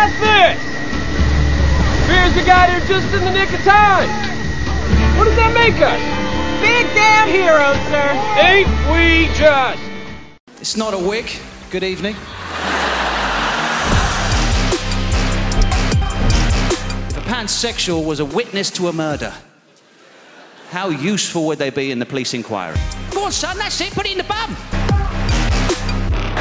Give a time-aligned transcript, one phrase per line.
[0.00, 0.62] about this?
[2.06, 4.08] Fears we got here just in the nick of time.
[5.18, 6.00] What does that make us?
[6.60, 8.08] Big damn heroes, sir.
[8.40, 9.82] Ain't we just?
[10.60, 11.30] It's not a wig.
[11.70, 12.14] Good evening.
[17.08, 19.34] If a pansexual was a witness to a murder,
[20.70, 22.78] how useful would they be in the police inquiry?
[23.10, 24.54] Go on, son, that's it, put it in the bum.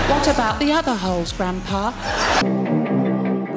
[0.10, 1.92] What about the other holes, Grandpa?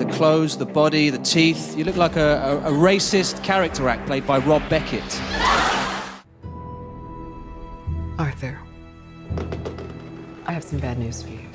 [0.02, 1.79] The clothes, the body, the teeth.
[1.79, 5.00] You look like a, a, a racist character act played by Rob Beckett.
[8.18, 8.58] Arthur,
[10.44, 11.48] I have some bad news for you.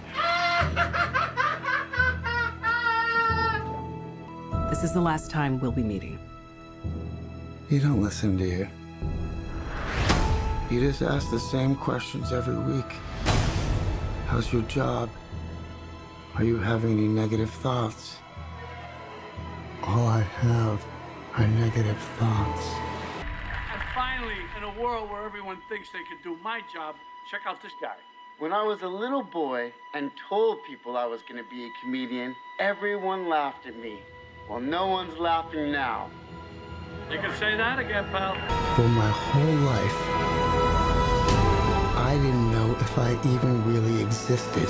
[4.69, 6.17] This is the last time we'll be meeting.
[7.69, 8.69] You don't listen, do you?
[10.71, 12.93] You just ask the same questions every week.
[14.27, 15.09] How's your job?
[16.35, 18.15] Are you having any negative thoughts?
[19.87, 20.85] All I have
[21.35, 22.65] are negative thoughts.
[23.71, 26.95] And finally, in a world where everyone thinks they can do my job,
[27.31, 27.95] check out this guy.
[28.37, 31.69] When I was a little boy and told people I was going to be a
[31.81, 33.99] comedian, everyone laughed at me.
[34.49, 36.11] Well, no one's laughing now.
[37.09, 38.33] You can say that again, pal.
[38.75, 39.99] For my whole life,
[41.95, 44.67] I didn't know if I even really existed,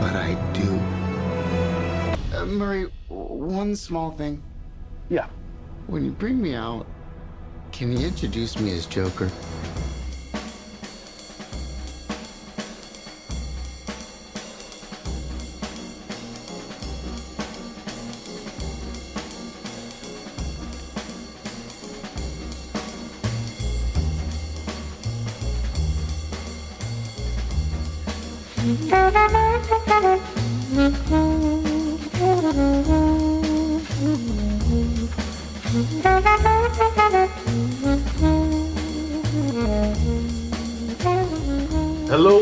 [0.00, 2.38] but I do.
[2.38, 4.40] Uh, Murray, one small thing.
[5.08, 5.26] Yeah.
[5.86, 6.86] When you bring me out,
[7.72, 9.30] can you introduce me as Joker?
[35.72, 35.88] Hello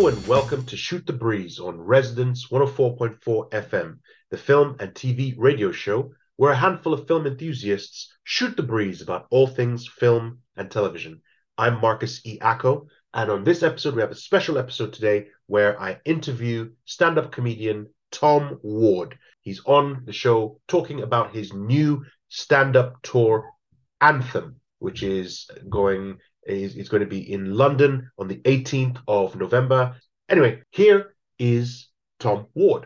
[0.09, 3.99] and welcome to Shoot the Breeze on Resonance 104.4 FM,
[4.33, 9.01] the film and TV radio show where a handful of film enthusiasts shoot the breeze
[9.01, 11.23] about all things film and television.
[11.57, 12.41] I'm Marcus E.
[12.41, 17.17] Acko, and on this episode, we have a special episode today where I interview stand
[17.17, 19.17] up comedian Tom Ward.
[19.41, 23.51] He's on the show talking about his new stand up tour,
[24.01, 29.37] Anthem, which is going is, is going to be in London on the 18th of
[29.37, 29.97] November.
[30.29, 31.89] Anyway, here is
[32.19, 32.85] Tom Ward.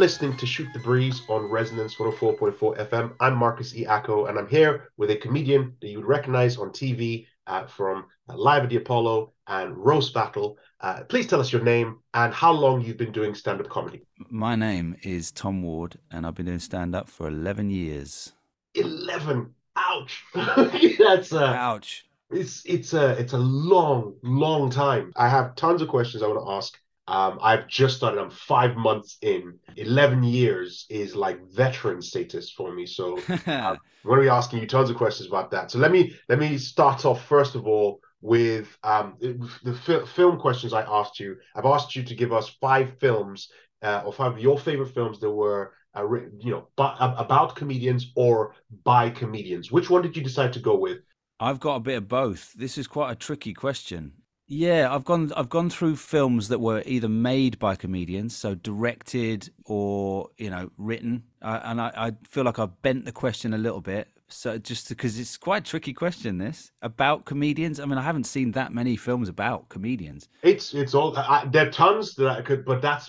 [0.00, 3.12] Listening to Shoot the Breeze on Resonance 104.4 FM.
[3.20, 3.84] I'm Marcus E.
[3.84, 8.06] Acko, and I'm here with a comedian that you would recognize on TV uh, from
[8.26, 10.56] uh, Live at the Apollo and Roast Battle.
[10.80, 14.00] Uh, please tell us your name and how long you've been doing stand up comedy.
[14.30, 18.32] My name is Tom Ward, and I've been doing stand up for 11 years.
[18.76, 19.54] 11.
[19.76, 20.24] Ouch.
[20.34, 22.06] That's uh, Ouch.
[22.30, 25.12] it's it's a it's a long long time.
[25.14, 26.78] I have tons of questions I want to ask.
[27.10, 28.20] Um, I've just started.
[28.20, 29.58] I'm five months in.
[29.76, 32.86] Eleven years is like veteran status for me.
[32.86, 35.72] So uh, I'm going to be asking you tons of questions about that.
[35.72, 40.38] So let me let me start off first of all with um, the fil- film
[40.38, 41.36] questions I asked you.
[41.56, 43.48] I've asked you to give us five films
[43.82, 48.12] uh, or five of your favorite films that were uh, written, you know, about comedians
[48.14, 48.54] or
[48.84, 49.72] by comedians.
[49.72, 50.98] Which one did you decide to go with?
[51.40, 52.52] I've got a bit of both.
[52.52, 54.12] This is quite a tricky question.
[54.52, 59.48] Yeah, I've gone I've gone through films that were either made by comedians, so directed
[59.64, 63.58] or you know written, uh, and I, I feel like I've bent the question a
[63.58, 64.08] little bit.
[64.26, 67.78] So just because it's quite a tricky question, this about comedians.
[67.78, 70.28] I mean, I haven't seen that many films about comedians.
[70.42, 73.08] It's it's all I, there are tons that I could, but that's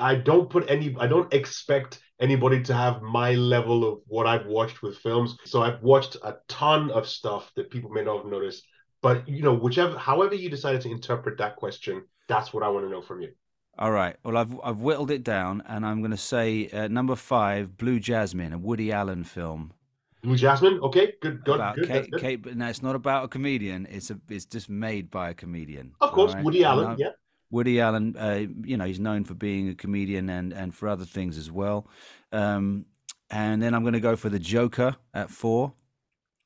[0.00, 0.94] I don't put any.
[1.00, 5.36] I don't expect anybody to have my level of what I've watched with films.
[5.46, 8.62] So I've watched a ton of stuff that people may not have noticed.
[9.06, 12.86] But you know, whichever, however you decided to interpret that question, that's what I want
[12.86, 13.30] to know from you.
[13.78, 14.16] All right.
[14.24, 18.00] Well, I've I've whittled it down, and I'm going to say uh, number five, Blue
[18.00, 19.74] Jasmine, a Woody Allen film.
[20.22, 21.86] Blue Jasmine, okay, good, good, about good.
[21.86, 22.20] Kate, good.
[22.20, 23.86] Kate, but no, it's not about a comedian.
[23.88, 25.92] It's a, it's just made by a comedian.
[26.00, 26.42] Of course, right?
[26.42, 27.10] Woody Allen, I- yeah.
[27.50, 31.04] Woody Allen, uh, you know, he's known for being a comedian and and for other
[31.04, 31.86] things as well.
[32.32, 32.86] Um,
[33.30, 35.74] and then I'm going to go for the Joker at four.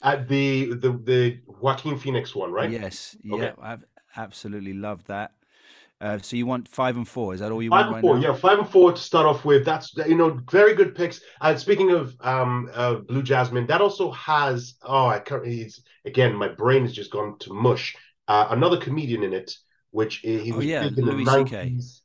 [0.03, 2.79] At the the the Joaquin Phoenix one, right?
[2.79, 3.51] Yes, Okay.
[3.51, 3.85] yeah, I've
[4.17, 5.33] absolutely loved that.
[6.01, 7.35] Uh, so you want five and four?
[7.35, 8.19] Is that all you Five want and right four, now?
[8.19, 9.65] yeah, five and four to start off with.
[9.65, 11.21] That's you know very good picks.
[11.41, 15.47] And speaking of um, uh, Blue Jasmine, that also has oh I can't.
[15.47, 17.97] It's, again, my brain has just gone to mush.
[18.27, 19.53] Uh, another comedian in it,
[19.93, 21.77] which he Oh, was yeah, in the Louis CK.
[21.77, 22.03] nineties.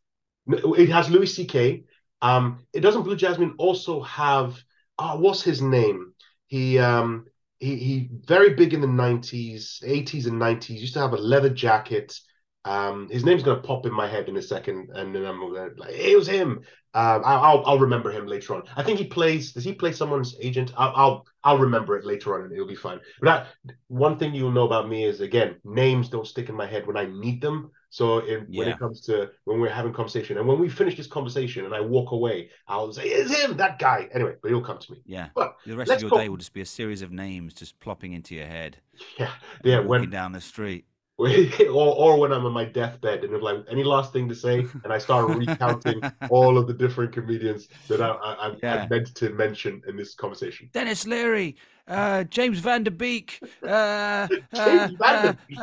[0.48, 1.84] It has Louis C.K.
[2.22, 4.58] Um, it doesn't Blue Jasmine also have
[5.00, 6.14] oh what's his name?
[6.48, 7.26] He um
[7.60, 10.82] he he very big in the nineties, eighties and nineties.
[10.82, 12.20] Used to have a leather jacket.
[12.66, 15.70] Um, his name's gonna pop in my head in a second, and then I'm gonna
[15.78, 16.62] like, it was him.
[16.96, 18.64] Um, I'll I'll remember him later on.
[18.76, 19.54] I think he plays.
[19.54, 20.72] Does he play someone's agent?
[20.76, 23.00] I'll I'll, I'll remember it later on, and it'll be fine.
[23.22, 23.26] But
[23.66, 26.88] that, one thing you'll know about me is again, names don't stick in my head
[26.88, 27.70] when I need them.
[27.92, 31.08] So in, when it comes to when we're having conversation, and when we finish this
[31.08, 34.80] conversation, and I walk away, I'll say, "It's him, that guy." Anyway, but he'll come
[34.80, 35.02] to me.
[35.06, 35.30] Yeah.
[35.36, 37.80] But The rest of your go- day will just be a series of names just
[37.80, 38.78] plopping into your head.
[39.20, 39.32] Yeah,
[39.64, 39.76] yeah.
[39.78, 40.86] walking When down the street.
[41.18, 44.66] or, or when I'm on my deathbed and it's like any last thing to say,
[44.84, 48.84] and I start recounting all of the different comedians that I, I, I, Yeah.
[48.84, 50.70] I meant to mention in this conversation.
[50.74, 51.56] Denis Leary,
[51.88, 53.40] uh, James Van Der Beek.
[53.64, 55.60] Uh, uh, James Van uh, Der Beek.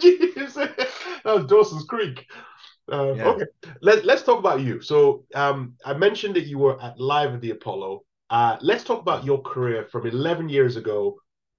[0.00, 0.54] Jeez.
[0.54, 0.88] that
[1.24, 2.26] was Dawson's Creek.
[2.90, 3.28] Uh, Yeah.
[3.28, 3.44] Okay,
[3.82, 4.80] Let, let's talk about you.
[4.80, 8.02] So um, I mentioned that you were at Live at the Apollo.
[8.30, 11.18] Uh, let's talk about your career from 11 years ago,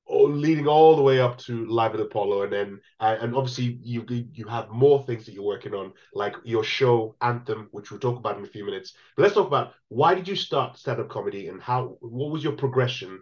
[0.10, 4.06] leading all the way up to Live at Apollo, and then uh, and obviously you
[4.34, 8.18] you have more things that you're working on, like your show Anthem, which we'll talk
[8.18, 8.94] about in a few minutes.
[9.16, 12.54] But let's talk about why did you start stand-up comedy, and how what was your
[12.54, 13.22] progression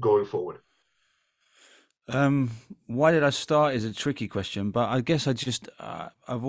[0.00, 0.58] going forward?
[2.08, 2.50] Um,
[2.86, 6.44] why did I start is a tricky question, but I guess I just uh, I've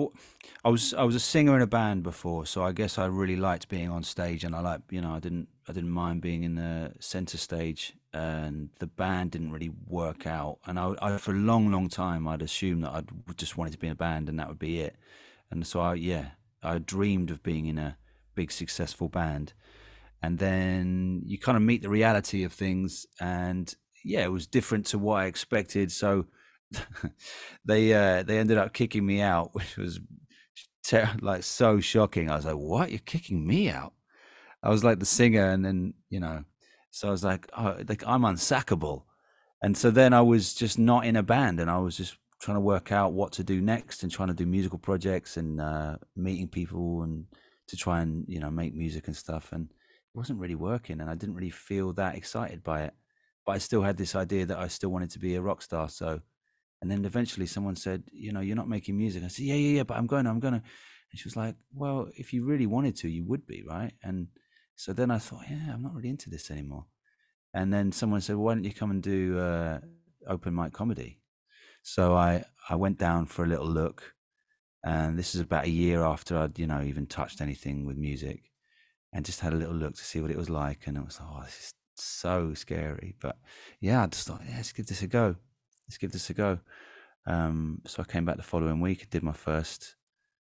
[0.64, 3.36] I was I was a singer in a band before, so I guess I really
[3.36, 6.42] liked being on stage, and I like you know I didn't I didn't mind being
[6.42, 11.30] in the center stage, and the band didn't really work out, and I, I for
[11.30, 14.28] a long long time I'd assumed that I'd just wanted to be in a band
[14.28, 14.96] and that would be it,
[15.50, 16.32] and so I yeah
[16.62, 17.96] I dreamed of being in a
[18.34, 19.54] big successful band,
[20.22, 23.74] and then you kind of meet the reality of things and
[24.06, 26.26] yeah it was different to what i expected so
[27.64, 30.00] they uh they ended up kicking me out which was
[30.86, 32.30] ter- like so shocking.
[32.30, 32.90] I was like what?
[32.90, 33.92] You're kicking me out?
[34.62, 36.44] I was like the singer and then you know
[36.90, 39.02] so i was like oh like i'm unsackable.
[39.62, 42.56] And so then i was just not in a band and i was just trying
[42.56, 45.96] to work out what to do next and trying to do musical projects and uh
[46.14, 47.26] meeting people and
[47.68, 51.10] to try and you know make music and stuff and it wasn't really working and
[51.10, 52.94] I didn't really feel that excited by it.
[53.46, 55.88] But I still had this idea that I still wanted to be a rock star.
[55.88, 56.20] So
[56.82, 59.22] and then eventually someone said, you know, you're not making music.
[59.24, 60.62] I said, Yeah, yeah, yeah, but I'm going, I'm gonna
[61.12, 63.92] and she was like, Well, if you really wanted to, you would be, right?
[64.02, 64.28] And
[64.74, 66.86] so then I thought, Yeah, I'm not really into this anymore.
[67.54, 69.78] And then someone said, Why don't you come and do uh,
[70.26, 71.20] open mic comedy?
[71.82, 74.16] So I I went down for a little look
[74.86, 78.52] and this is about a year after I'd, you know, even touched anything with music
[79.12, 80.86] and just had a little look to see what it was like.
[80.86, 81.70] And it was, oh, this is
[82.02, 83.14] so scary.
[83.20, 83.38] But
[83.80, 85.36] yeah, I just thought, yeah, let's give this a go.
[85.88, 86.58] Let's give this a go.
[87.26, 89.96] Um, so I came back the following week and did my first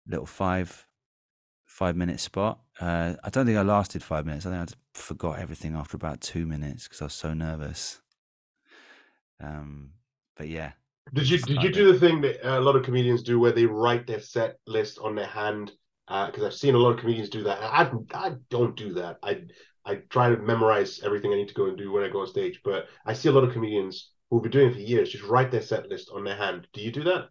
[0.07, 0.87] little five
[1.67, 2.61] five minute spot.
[2.81, 4.47] Uh, I don't think I lasted five minutes.
[4.47, 8.01] I think I just forgot everything after about two minutes because I was so nervous.
[9.41, 9.93] Um,
[10.37, 10.73] but yeah,
[11.13, 13.67] Did you did you do the thing that a lot of comedians do, where they
[13.67, 15.73] write their set list on their hand?
[16.09, 17.59] Because I've seen a lot of comedians do that.
[17.63, 19.19] I I don't do that.
[19.23, 19.43] I
[19.85, 22.26] I try to memorize everything I need to go and do when I go on
[22.26, 22.61] stage.
[22.64, 25.50] But I see a lot of comedians who've been doing it for years just write
[25.50, 26.66] their set list on their hand.
[26.73, 27.28] Do you do that?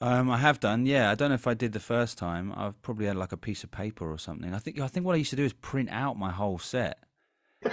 [0.00, 1.10] Um, I have done, yeah.
[1.10, 2.52] I don't know if I did the first time.
[2.54, 4.52] I've probably had like a piece of paper or something.
[4.52, 6.98] I think I think what I used to do is print out my whole set.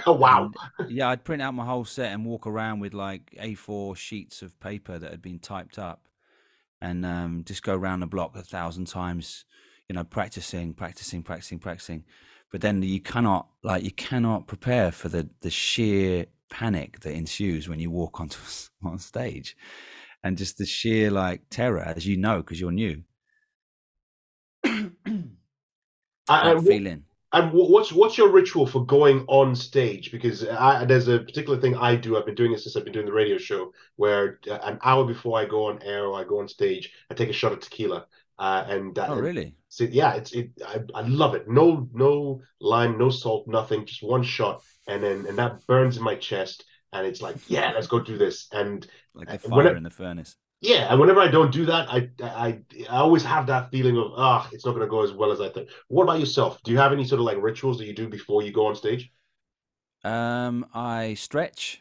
[0.06, 0.50] Oh wow!
[0.78, 4.40] And, yeah, I'd print out my whole set and walk around with like A4 sheets
[4.40, 6.08] of paper that had been typed up,
[6.80, 9.44] and um, just go around the block a thousand times,
[9.86, 12.04] you know, practicing, practicing, practicing, practicing.
[12.54, 17.68] But then you cannot, like, you cannot prepare for the the sheer panic that ensues
[17.68, 18.38] when you walk onto
[18.84, 19.56] on stage,
[20.22, 23.02] and just the sheer like terror, as you know, because you're new.
[24.64, 24.92] I-
[26.28, 27.04] and, feeling.
[27.32, 30.12] and what's what's your ritual for going on stage?
[30.12, 32.16] Because I, there's a particular thing I do.
[32.16, 35.04] I've been doing it since I've been doing the radio show, where uh, an hour
[35.04, 37.58] before I go on air or I go on stage, I take a shot of
[37.58, 38.06] tequila.
[38.38, 39.54] Uh, and that, Oh, really?
[39.68, 40.50] So yeah, it's it.
[40.66, 41.48] I, I love it.
[41.48, 43.86] No no lime, no salt, nothing.
[43.86, 47.72] Just one shot, and then and that burns in my chest, and it's like yeah,
[47.74, 48.48] let's go do this.
[48.52, 50.36] And Like the uh, fire whenever- in the furnace.
[50.60, 52.60] yeah, and whenever I don't do that, I I
[52.90, 55.40] I always have that feeling of ah, it's not going to go as well as
[55.40, 55.68] I think.
[55.88, 56.58] What about yourself?
[56.64, 58.74] Do you have any sort of like rituals that you do before you go on
[58.74, 59.12] stage?
[60.04, 61.80] Um, I stretch.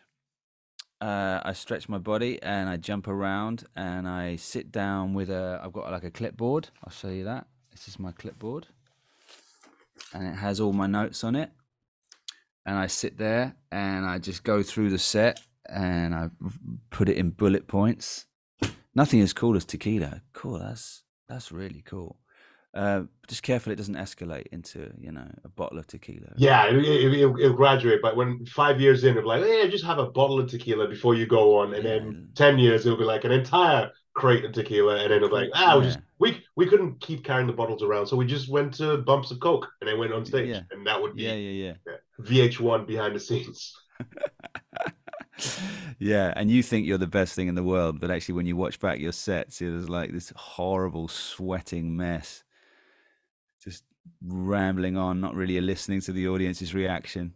[1.04, 5.60] Uh, I stretch my body and I jump around and I sit down with a.
[5.62, 6.70] I've got like a clipboard.
[6.82, 7.46] I'll show you that.
[7.72, 8.68] This is my clipboard,
[10.14, 11.52] and it has all my notes on it.
[12.66, 16.30] And I sit there and I just go through the set and I
[16.90, 18.28] put it in bullet points.
[18.96, 20.22] Nothing as cool as tequila.
[20.32, 20.60] Cool.
[20.60, 22.16] That's that's really cool.
[22.74, 26.34] Uh, just careful it doesn't escalate into you know a bottle of tequila.
[26.38, 28.02] Yeah, it, it, it'll, it'll graduate.
[28.02, 30.88] But when five years in, it'll be like, hey, just have a bottle of tequila
[30.88, 34.54] before you go on, and then ten years it'll be like an entire crate of
[34.54, 37.54] tequila, and then it'll be like, ah, we just we we couldn't keep carrying the
[37.54, 40.50] bottles around, so we just went to bumps of coke and then went on stage,
[40.50, 40.62] Yeah.
[40.72, 41.94] and that would be Yeah, yeah, yeah.
[42.22, 43.74] VH1 behind the scenes.
[46.00, 48.56] yeah, and you think you're the best thing in the world, but actually, when you
[48.56, 52.44] watch back your sets, it was like this horrible sweating mess,
[54.26, 57.34] rambling on, not really listening to the audience's reaction.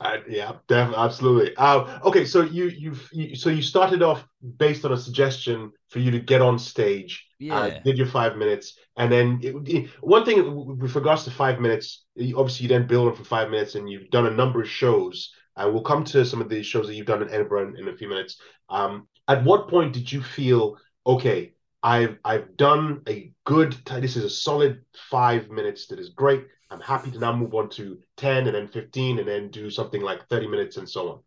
[0.00, 1.56] Uh, yeah, definitely, absolutely.
[1.56, 4.26] Uh, okay, so you you've you, so you started off
[4.58, 7.26] based on a suggestion for you to get on stage.
[7.48, 7.80] Uh, Yeah.
[7.84, 12.04] did your five minutes, and then it, it- one thing with regards to five minutes,
[12.36, 15.32] obviously you then build on for five minutes, and you've done a number of shows.
[15.56, 17.88] Uh, we'll come to some of the shows that you've done in Edinburgh in, in
[17.88, 18.40] a few minutes.
[18.68, 21.53] Um, at what point did you feel okay?
[21.84, 23.76] I've I've done a good.
[23.84, 25.86] This is a solid five minutes.
[25.86, 26.46] That is great.
[26.70, 30.00] I'm happy to now move on to ten and then fifteen and then do something
[30.00, 31.18] like thirty minutes and so on.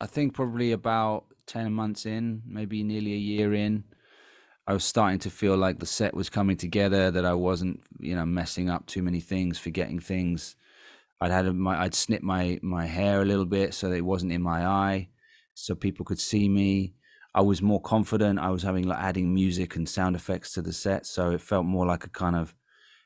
[0.00, 3.84] I think probably about 10 months in, maybe nearly a year in,
[4.66, 8.14] I was starting to feel like the set was coming together, that I wasn't, you
[8.16, 10.56] know, messing up too many things, forgetting things.
[11.20, 14.32] I'd had my, I'd snip my, my hair a little bit so that it wasn't
[14.32, 15.08] in my eye,
[15.54, 16.95] so people could see me.
[17.36, 18.38] I was more confident.
[18.38, 21.66] I was having like adding music and sound effects to the set, so it felt
[21.66, 22.54] more like a kind of,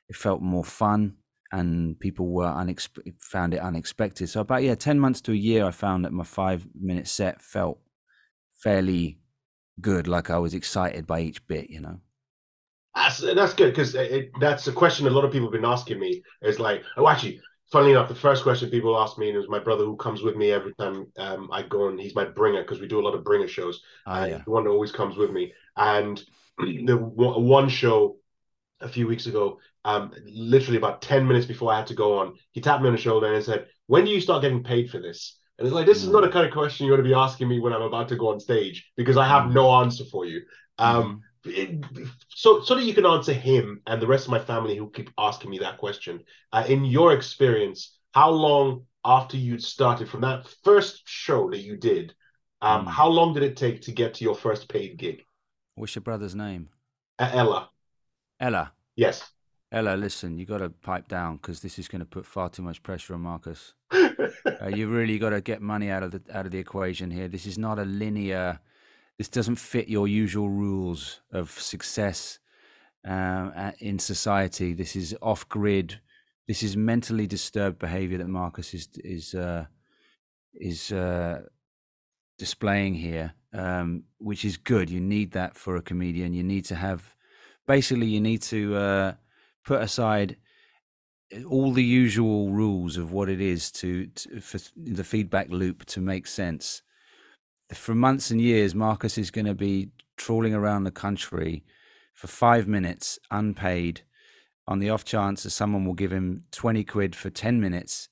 [0.08, 1.16] it felt more fun,
[1.50, 4.28] and people were unexpe- found it unexpected.
[4.28, 7.42] So about yeah, ten months to a year, I found that my five minute set
[7.42, 7.80] felt
[8.62, 9.18] fairly
[9.80, 10.06] good.
[10.06, 11.98] Like I was excited by each bit, you know.
[12.94, 13.96] That's that's good because
[14.40, 16.22] that's a question a lot of people have been asking me.
[16.40, 17.40] Is like, oh, actually,
[17.70, 20.22] funnily enough, the first question people ask me, and it was my brother who comes
[20.22, 23.06] with me every time um, I go, and he's my bringer because we do a
[23.06, 23.82] lot of bringer shows.
[24.06, 24.42] Uh, yeah.
[24.44, 26.22] The one that always comes with me, and
[26.58, 28.16] the one show
[28.80, 32.34] a few weeks ago, um, literally about ten minutes before I had to go on,
[32.52, 34.98] he tapped me on the shoulder and said, "When do you start getting paid for
[34.98, 37.12] this?" And it's like, this is not a kind of question you ought to be
[37.12, 40.24] asking me when I'm about to go on stage because I have no answer for
[40.24, 40.40] you.
[40.78, 41.84] Um, it-
[42.28, 45.10] so so that you can answer him and the rest of my family who keep
[45.18, 46.24] asking me that question.
[46.52, 51.76] Uh, in your experience, how long after you'd started from that first show that you
[51.76, 52.14] did,
[52.60, 55.24] um, how long did it take to get to your first paid gig?
[55.76, 56.68] What's your brother's name?
[57.18, 57.70] Uh, Ella,
[58.38, 58.72] Ella.
[58.96, 59.30] yes.
[59.72, 62.62] Ella, listen, you got to pipe down because this is going to put far too
[62.62, 63.74] much pressure on Marcus.
[63.92, 67.28] uh, you really got to get money out of the out of the equation here.
[67.28, 68.60] This is not a linear.
[69.20, 72.38] This doesn't fit your usual rules of success
[73.04, 74.72] a- in society.
[74.72, 76.00] This is off grid.
[76.48, 79.66] This is mentally disturbed behavior that Marcus is is uh,
[80.54, 81.42] is uh,
[82.38, 84.88] displaying here, um, which is good.
[84.88, 86.32] You need that for a comedian.
[86.32, 87.14] You need to have,
[87.66, 89.12] basically, you need to uh,
[89.66, 90.38] put aside
[91.46, 96.00] all the usual rules of what it is to, to for the feedback loop to
[96.00, 96.80] make sense.
[97.72, 101.64] For months and years, Marcus is going to be trawling around the country
[102.14, 104.02] for five minutes, unpaid,
[104.66, 108.08] on the off chance that someone will give him 20 quid for 10 minutes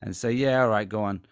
[0.00, 1.22] and say, Yeah, all right, go on.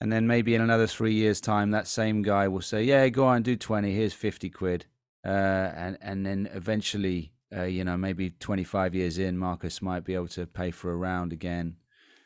[0.00, 3.26] And then maybe in another three years' time, that same guy will say, "Yeah, go
[3.26, 3.94] on, do twenty.
[3.94, 4.86] Here's fifty quid."
[5.24, 5.28] Uh,
[5.76, 10.28] and and then eventually, uh, you know, maybe twenty-five years in, Marcus might be able
[10.28, 11.76] to pay for a round again.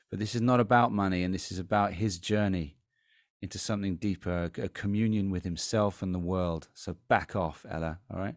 [0.09, 2.77] But this is not about money, and this is about his journey
[3.45, 6.69] into something deeper, a communion with himself and the world.
[6.73, 7.99] So back off, Ella.
[8.11, 8.35] All right.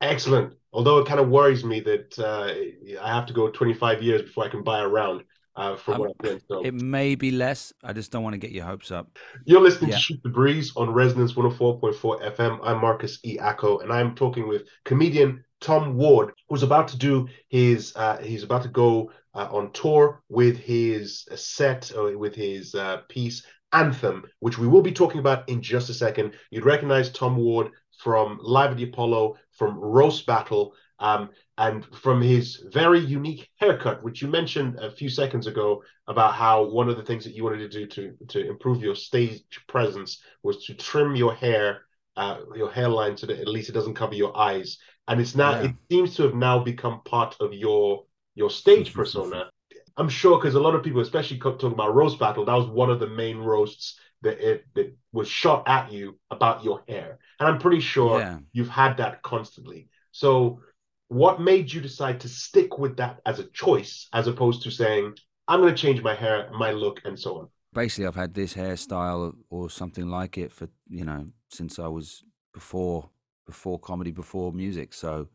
[0.00, 0.54] Excellent.
[0.72, 4.44] Although it kind of worries me that uh, I have to go 25 years before
[4.44, 5.24] I can buy a round
[5.56, 6.40] uh, from what I've done.
[6.48, 6.64] So.
[6.64, 7.72] It may be less.
[7.82, 9.18] I just don't want to get your hopes up.
[9.44, 9.96] You're listening Yeah.
[9.96, 12.60] to Shoot the Breeze on Resonance 104.4 FM.
[12.62, 13.38] I'm Marcus E.
[13.38, 18.44] Acko, and I'm talking with comedian Tom Ward, who's about to do his, uh, he's
[18.44, 23.42] about to go uh, on tour with his set, or with his uh, piece,
[23.76, 26.32] Anthem, which we will be talking about in just a second.
[26.50, 27.68] You'd recognize Tom Ward
[27.98, 31.28] from Live at the Apollo, from Roast Battle, um,
[31.58, 36.64] and from his very unique haircut, which you mentioned a few seconds ago about how
[36.64, 40.22] one of the things that you wanted to do to to improve your stage presence
[40.42, 41.82] was to trim your hair,
[42.16, 44.78] uh, your hairline, so that at least it doesn't cover your eyes.
[45.08, 45.64] And it's now Yeah.
[45.66, 48.04] it seems to have now become part of your
[48.34, 49.50] your stage persona.
[49.96, 52.90] I'm sure because a lot of people, especially talking about roast battle, that was one
[52.90, 57.48] of the main roasts that it that was shot at you about your hair, and
[57.48, 58.38] I'm pretty sure Yeah.
[58.52, 59.88] you've had that constantly.
[60.12, 60.60] So
[61.08, 65.14] what made you decide to stick with that as a choice as opposed to saying
[65.46, 68.54] i'm going to change my hair my look and so on basically i've had this
[68.54, 73.08] hairstyle or something like it for you know since i was before
[73.46, 75.28] before comedy before music so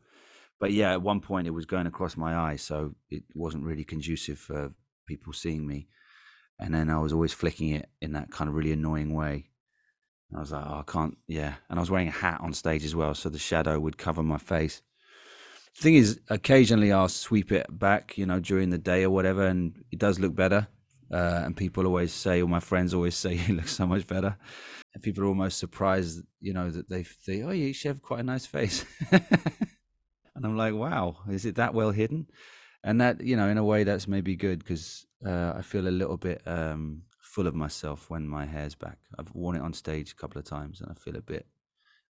[0.62, 3.84] but yeah at one point it was going across my eyes so it wasn't really
[3.84, 4.72] conducive for
[5.08, 5.88] people seeing me
[6.60, 9.44] and then i was always flicking it in that kind of really annoying way
[10.34, 11.54] I was like, oh, I can't, yeah.
[11.68, 14.22] And I was wearing a hat on stage as well, so the shadow would cover
[14.22, 14.80] my face
[15.76, 19.46] The thing is, occasionally I'll sweep it back, you know, during the day or whatever,
[19.46, 20.68] and it does look better.
[21.12, 24.36] Uh, and people always say, or my friends always say, you look so much better.
[24.94, 28.20] And people are almost surprised, you know, that they think, oh, you actually have quite
[28.20, 28.84] a nice face.
[30.34, 32.26] and I'm like, wow, is it that well hidden?
[32.84, 35.90] And that, you know, in a way, that's maybe good because uh, I feel a
[35.90, 38.98] little bit um, full of myself when my hair's back.
[39.18, 41.46] I've worn it on stage a couple of times, and I feel a bit,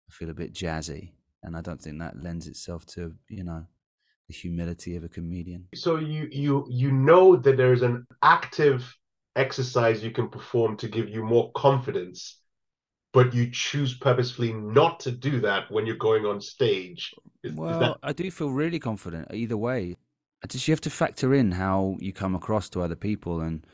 [0.08, 1.10] I feel a bit jazzy
[1.42, 3.64] and I don't think that lends itself to you know
[4.28, 5.66] the humility of a comedian.
[5.74, 8.96] So you you you know that there's an active
[9.34, 12.38] exercise you can perform to give you more confidence,
[13.12, 17.14] but you choose purposefully not to do that when you're going on stage.
[17.42, 17.98] Is, well, is that...
[18.02, 19.96] I do feel really confident either way.
[20.48, 23.66] Just you have to factor in how you come across to other people and.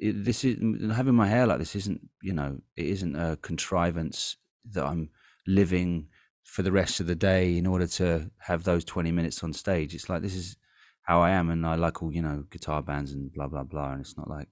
[0.00, 0.56] It, this is
[0.94, 4.36] having my hair like this isn't you know it isn't a contrivance
[4.70, 5.10] that I'm
[5.44, 6.06] living
[6.48, 9.94] for the rest of the day in order to have those 20 minutes on stage.
[9.94, 10.56] It's like, this is
[11.02, 11.50] how I am.
[11.50, 13.92] And I like all, you know, guitar bands and blah, blah, blah.
[13.92, 14.48] And it's not like,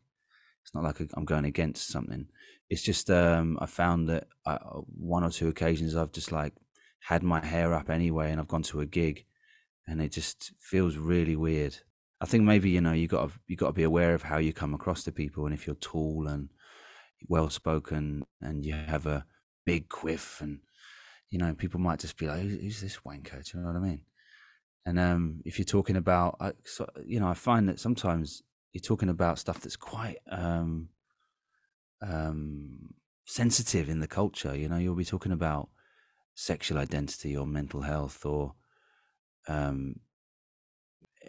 [0.63, 2.27] it's not like I'm going against something.
[2.69, 6.55] It's just, um, I found that I, one or two occasions I've just like
[7.01, 9.25] had my hair up anyway and I've gone to a gig
[9.87, 11.77] and it just feels really weird.
[12.21, 14.53] I think maybe, you know, you got you got to be aware of how you
[14.53, 15.45] come across to people.
[15.45, 16.49] And if you're tall and
[17.29, 19.27] well spoken and you have a
[19.65, 20.61] big quiff and,
[21.31, 23.81] you know, people might just be like, "Who's this wanker?" Do you know what I
[23.81, 24.03] mean?
[24.87, 28.43] And um, if you're talking about, uh, so, you know, I find that sometimes
[28.73, 30.89] you're talking about stuff that's quite um,
[32.03, 32.95] um,
[33.25, 34.57] sensitive in the culture.
[34.57, 35.69] You know, you'll be talking about
[36.35, 38.55] sexual identity or mental health or
[39.49, 40.01] um,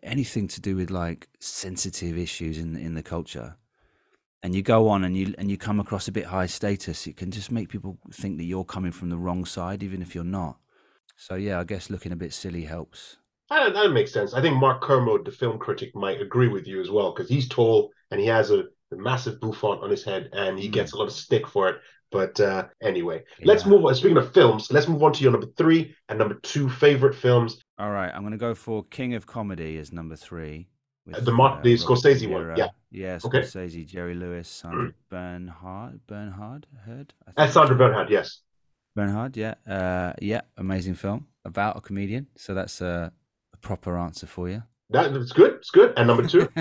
[0.04, 3.56] anything to do with like sensitive issues in in the culture
[4.44, 7.18] and you go on and you and you come across a bit high status, it
[7.18, 10.24] can just make people think that you're coming from the wrong side, even if you're
[10.24, 10.58] not.
[11.15, 13.18] So yeah, I guess looking a bit silly helps.
[13.50, 14.34] That, that makes sense.
[14.34, 17.48] I think Mark Kermode, the film critic, might agree with you as well because he's
[17.48, 20.73] tall and he has a, a, massive bouffant on his head, and he mm.
[20.73, 21.78] gets a lot of stick for it.
[22.12, 23.47] But uh, anyway, yeah.
[23.47, 23.93] let's move on.
[23.95, 27.60] Speaking of films, let's move on to your number three and number two favorite films.
[27.78, 30.69] All right, I'm going to go for King of Comedy as number three.
[31.06, 32.67] With, the uh, the Scorsese one, yeah.
[32.91, 33.84] Yeah, Scorsese, okay.
[33.84, 37.13] Jerry Lewis, Sandra Bernhard, Bernhard, heard.
[37.36, 38.41] That's Sandra Bernhard, yes.
[38.95, 42.28] Bernhard, yeah, uh, yeah, amazing film about a comedian.
[42.36, 43.12] So that's a,
[43.54, 44.63] a proper answer for you.
[44.89, 45.56] That's good.
[45.56, 45.93] It's good.
[45.97, 46.50] And number two.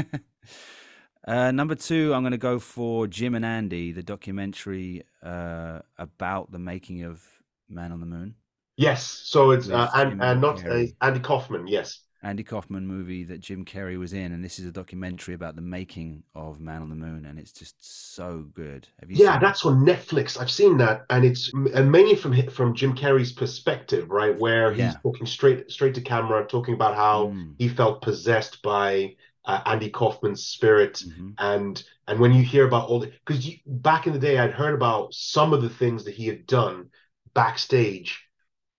[1.27, 6.53] uh, number two, I'm going to go for Jim and Andy, the documentary uh, about
[6.53, 7.23] the making of
[7.69, 8.35] Man on the Moon.
[8.77, 9.05] Yes.
[9.05, 11.67] So it's uh, and, and not uh, Andy Kaufman.
[11.67, 12.01] Yes.
[12.23, 15.63] Andy Kaufman movie that Jim Carrey was in, and this is a documentary about the
[15.63, 17.77] making of Man on the Moon, and it's just
[18.15, 18.89] so good.
[19.01, 19.25] Have you?
[19.25, 20.41] Yeah, that's on Netflix.
[20.41, 24.81] I've seen that, and it's and mainly from from Jim Carrey's perspective, right, where he's
[24.81, 24.95] yeah.
[25.03, 27.55] talking straight straight to camera, talking about how mm.
[27.59, 29.15] he felt possessed by
[29.47, 31.31] uh, Andy Kaufman's spirit, mm-hmm.
[31.39, 34.75] and and when you hear about all the because back in the day, I'd heard
[34.75, 36.91] about some of the things that he had done
[37.35, 38.27] backstage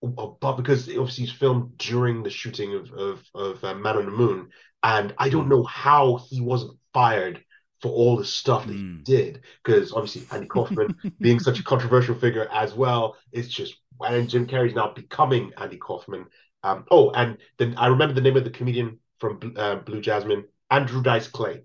[0.00, 4.12] but because obviously he's filmed during the shooting of of, of uh, Man on the
[4.12, 4.50] Moon,
[4.82, 5.50] and I don't hmm.
[5.50, 7.42] know how he wasn't fired
[7.80, 8.96] for all the stuff that mm.
[8.96, 13.76] he did because obviously Andy Kaufman being such a controversial figure as well, it's just
[14.00, 16.26] and Jim Carrey's now becoming Andy Kaufman.
[16.64, 20.44] Um, oh, and then I remember the name of the comedian from uh, Blue Jasmine,
[20.70, 21.62] Andrew Dice Clay.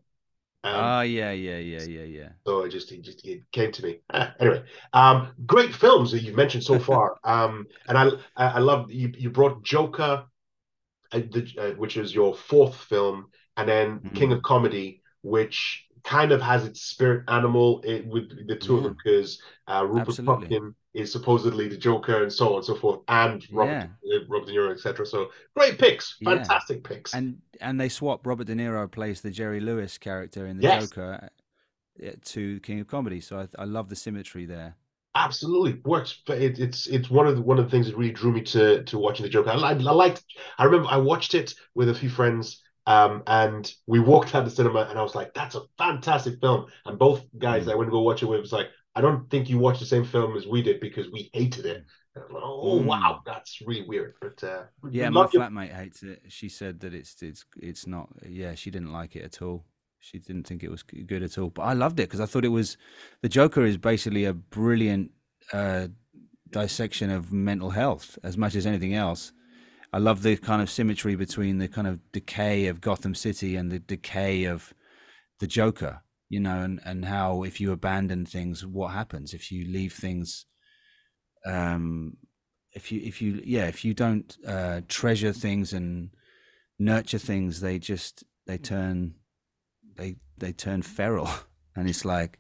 [0.66, 2.30] Um, oh yeah, yeah, yeah, yeah, yeah.
[2.48, 4.00] So it just it just it came to me.
[4.14, 4.64] Ah, anyway,
[4.94, 7.18] um, great films that you've mentioned so far.
[7.24, 10.26] um, and I I love you you brought Joker,
[11.12, 13.26] uh, the, uh, which is your fourth film,
[13.58, 14.16] and then mm-hmm.
[14.16, 18.84] King of Comedy, which kind of has its spirit animal it, with the two of
[18.84, 23.00] them because uh, Rupert Pupkin is supposedly the Joker and so on and so forth,
[23.08, 24.18] and Robert, yeah.
[24.18, 25.06] uh, Robert De Niro, etc.
[25.06, 26.96] So great picks, fantastic yeah.
[26.96, 27.14] picks.
[27.14, 28.28] And and they swap.
[28.28, 30.90] Robert De Niro plays the Jerry Lewis character in the yes.
[30.90, 31.30] Joker
[32.06, 33.22] uh, to King of Comedy.
[33.22, 34.76] So I, I love the symmetry there.
[35.16, 36.22] Absolutely works.
[36.28, 38.84] It, it's it's one of the one of the things that really drew me to
[38.84, 39.52] to watching the Joker.
[39.52, 40.24] I, I, I liked.
[40.58, 44.50] I remember I watched it with a few friends um, and we walked out of
[44.50, 46.66] the cinema and I was like, that's a fantastic film.
[46.86, 47.72] And both guys mm.
[47.72, 49.86] I went to go watch it with was like, I don't think you watched the
[49.86, 51.86] same film as we did because we hated it.
[52.16, 52.86] Like, oh Mm.
[52.86, 54.14] wow, that's really weird.
[54.22, 56.22] But uh, Yeah, my your- flatmate hates it.
[56.28, 58.10] She said that it's it's it's not.
[58.28, 59.66] Yeah, she didn't like it at all.
[60.00, 61.50] She didn't think it was good at all.
[61.50, 62.78] But I loved it because I thought it was.
[63.22, 65.12] The Joker is basically a brilliant
[65.54, 65.88] uh,
[66.52, 69.32] dissection of mental health as much as anything else.
[69.94, 73.72] I love the kind of symmetry between the kind of decay of Gotham City and
[73.72, 74.74] the decay of
[75.40, 76.02] the Joker.
[76.30, 79.34] You know, and and how if you abandon things, what happens?
[79.34, 80.46] If you leave things
[81.46, 82.18] um
[82.72, 86.10] if you if you yeah if you don't uh treasure things and
[86.80, 89.16] nurture things they just they turn
[89.96, 91.30] they they turn feral.
[91.76, 92.38] And it's like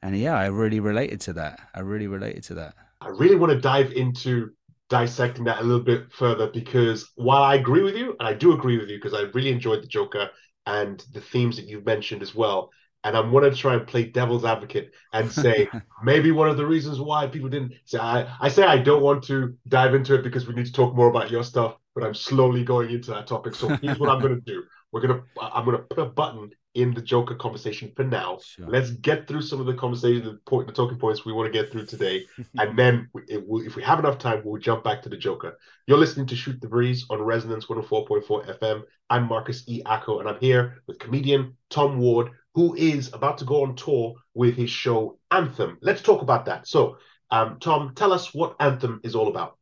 [0.00, 1.60] and yeah i really related to that.
[1.74, 2.74] I really related to that.
[3.02, 4.52] I really want to dive into
[4.90, 8.52] dissecting that a little bit further because while I agree with you, and I do
[8.52, 10.30] agree with you because I really enjoyed the Joker
[10.66, 12.70] and the themes that you've mentioned as well,
[13.04, 15.70] and I want to try and play devil's advocate and say
[16.02, 19.24] maybe one of the reasons why people didn't say I, I say I don't want
[19.24, 22.14] to dive into it because we need to talk more about your stuff, but I'm
[22.14, 23.54] slowly going into that topic.
[23.54, 24.64] So here's what I'm gonna do.
[24.92, 28.38] We're gonna I'm gonna put a button in the Joker conversation for now.
[28.44, 28.68] Sure.
[28.68, 31.58] Let's get through some of the conversation, the point, the talking points we want to
[31.58, 32.26] get through today,
[32.58, 35.58] and then if we, if we have enough time, we'll jump back to the Joker.
[35.86, 38.82] You're listening to Shoot the Breeze on Resonance 104.4 FM.
[39.08, 39.82] I'm Marcus E.
[39.84, 44.14] Acko, and I'm here with comedian Tom Ward, who is about to go on tour
[44.34, 45.78] with his show Anthem.
[45.82, 46.68] Let's talk about that.
[46.68, 46.98] So,
[47.30, 49.56] um, Tom, tell us what Anthem is all about.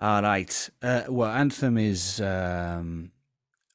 [0.00, 3.10] all right uh, well anthem is um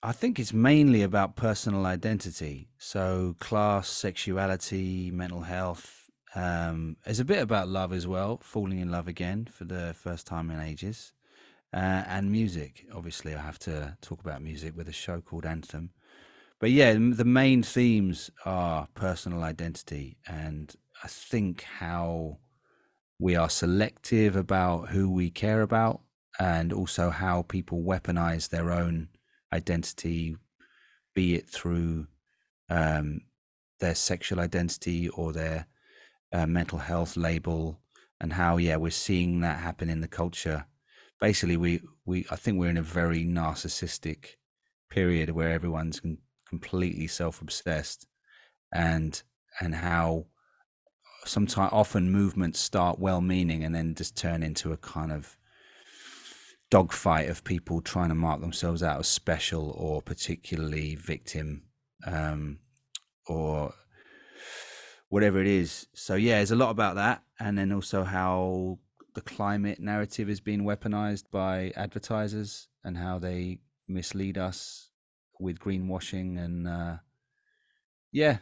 [0.04, 2.70] i think it's mainly about personal identity.
[2.78, 9.08] So class sexuality mental health um a bit about love as well falling in love
[9.08, 11.14] again for the first time in ages.
[11.74, 15.92] Uh, and music obviously i have to talk about music with a show called anthem.
[16.60, 22.40] But yeah the main themes are personal identity and i think how
[23.20, 26.02] we are selective about who we care about
[26.40, 29.10] and also how people weaponize their own
[29.54, 30.38] identity
[31.14, 32.08] be it through
[32.70, 33.22] um,
[33.80, 35.68] their sexual identity or their
[36.32, 37.80] uh, mental health label
[38.20, 40.66] and how yeah we're seeing that happen in the culture.
[41.20, 44.38] Basically we we i think we're in a very narcissistic
[44.90, 46.02] period where everyone's
[46.48, 48.08] completely self-obsessed
[48.74, 49.24] and
[49.60, 50.26] and how
[51.26, 55.38] sometimes often movements start well meaning and then just turn into a kind of
[56.72, 61.62] dogfight of people trying to mark themselves out as special or particularly victim
[62.08, 62.58] um,
[63.28, 63.74] or
[65.10, 65.86] whatever it is.
[65.94, 68.80] So yeah, there's a lot about that, and then also how
[69.14, 74.90] the climate narrative is being weaponized by advertisers and how they mislead us
[75.40, 76.96] with greenwashing and uh,
[78.14, 78.38] yeah,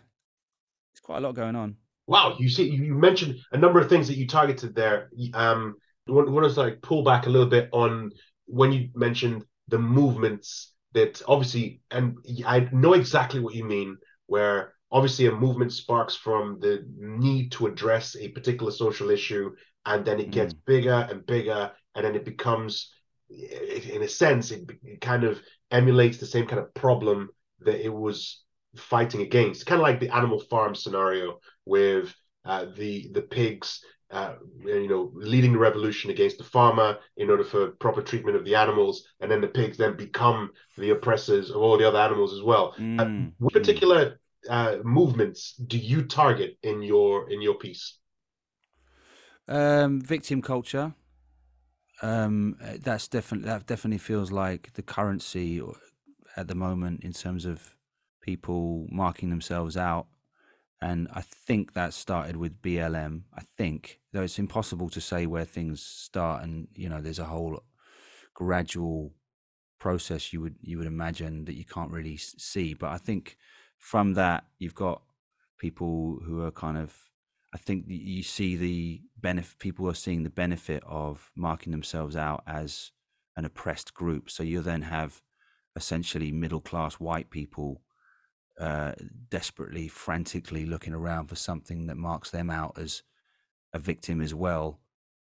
[0.92, 1.78] it's quite a lot going on.
[2.06, 5.10] Wow, you see, you mentioned a number of things that you targeted there.
[5.34, 5.76] Um,
[6.12, 8.12] want, want to like pull back a little bit on
[8.46, 14.74] when you mentioned the movements that obviously, and I know exactly what you mean, where
[14.92, 19.52] obviously a movement sparks from the need to address a particular social issue,
[19.86, 22.92] and then it gets bigger and bigger, and then it becomes,
[23.30, 25.40] in a sense, it, it kind of
[25.72, 27.30] emulates the same kind of problem
[27.62, 28.44] that it was
[28.76, 32.14] fighting against, kind of like the Animal Farm scenario with
[32.46, 37.44] uh, the the pigs, uh, you know, leading the revolution against the farmer in order
[37.44, 41.58] for proper treatment of the animals, and then the pigs then become the oppressors of
[41.58, 42.76] all the other animals as well.
[42.98, 44.20] Uh, Mm, what particular
[44.50, 47.98] uh, movements do you target in your in your piece?
[49.48, 50.94] Um, victim culture.
[52.02, 55.62] Um, uh, that's definitely that definitely feels like the currency
[56.38, 57.76] at the moment in terms of
[58.22, 60.08] people marking themselves out,
[60.82, 63.24] and I think that started with BLM.
[63.34, 67.26] I think though it's impossible to say where things start, and you know there's a
[67.26, 67.64] whole
[68.34, 69.14] gradual
[69.80, 72.74] process you would you would imagine that you can't really see.
[72.74, 73.38] But I think
[73.78, 75.02] from that you've got
[75.58, 76.96] people who are kind of
[77.54, 79.60] I think you see the benefit.
[79.60, 82.92] People are seeing the benefit of marking themselves out as
[83.36, 84.30] an oppressed group.
[84.30, 85.22] So you then have
[85.76, 87.82] essentially middle class white people
[88.60, 88.94] uh,
[89.30, 93.04] desperately, frantically looking around for something that marks them out as
[93.74, 94.80] a victim as well,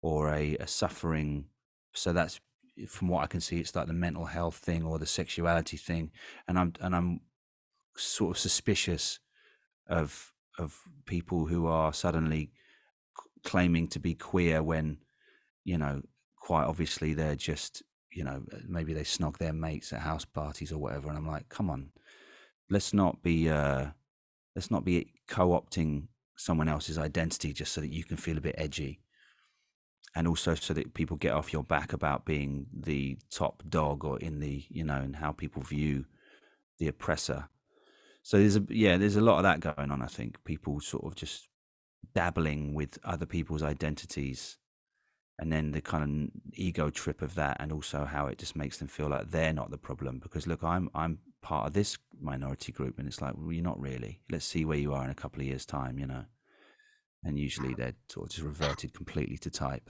[0.01, 1.45] or a, a suffering.
[1.93, 2.39] So that's
[2.87, 6.11] from what I can see, it's like the mental health thing or the sexuality thing,
[6.47, 7.21] and I'm and I'm
[7.95, 9.19] sort of suspicious
[9.87, 12.51] of of people who are suddenly
[13.43, 14.97] claiming to be queer when
[15.63, 16.01] you know
[16.35, 20.77] quite obviously they're just you know maybe they snog their mates at house parties or
[20.77, 21.89] whatever and i'm like come on
[22.69, 23.87] let's not be uh
[24.55, 28.55] let's not be co-opting someone else's identity just so that you can feel a bit
[28.57, 29.01] edgy.
[30.15, 34.17] And also so that people get off your back about being the top dog or
[34.19, 36.05] in the you know and how people view
[36.79, 37.49] the oppressor.
[38.23, 40.43] So there's a yeah there's a lot of that going on i think.
[40.45, 41.47] People sort of just
[42.15, 44.57] dabbling with other people's identities
[45.37, 48.77] and then the kind of ego trip of that and also how it just makes
[48.77, 50.19] them feel like they're not the problem.
[50.19, 53.79] Because look i'm i'm part of this minority group and it's like well you're not
[53.79, 54.21] really.
[54.31, 56.25] Let's see where you are in a couple of years time you know?
[57.23, 59.89] And usually they're sort of just reverted completely to type.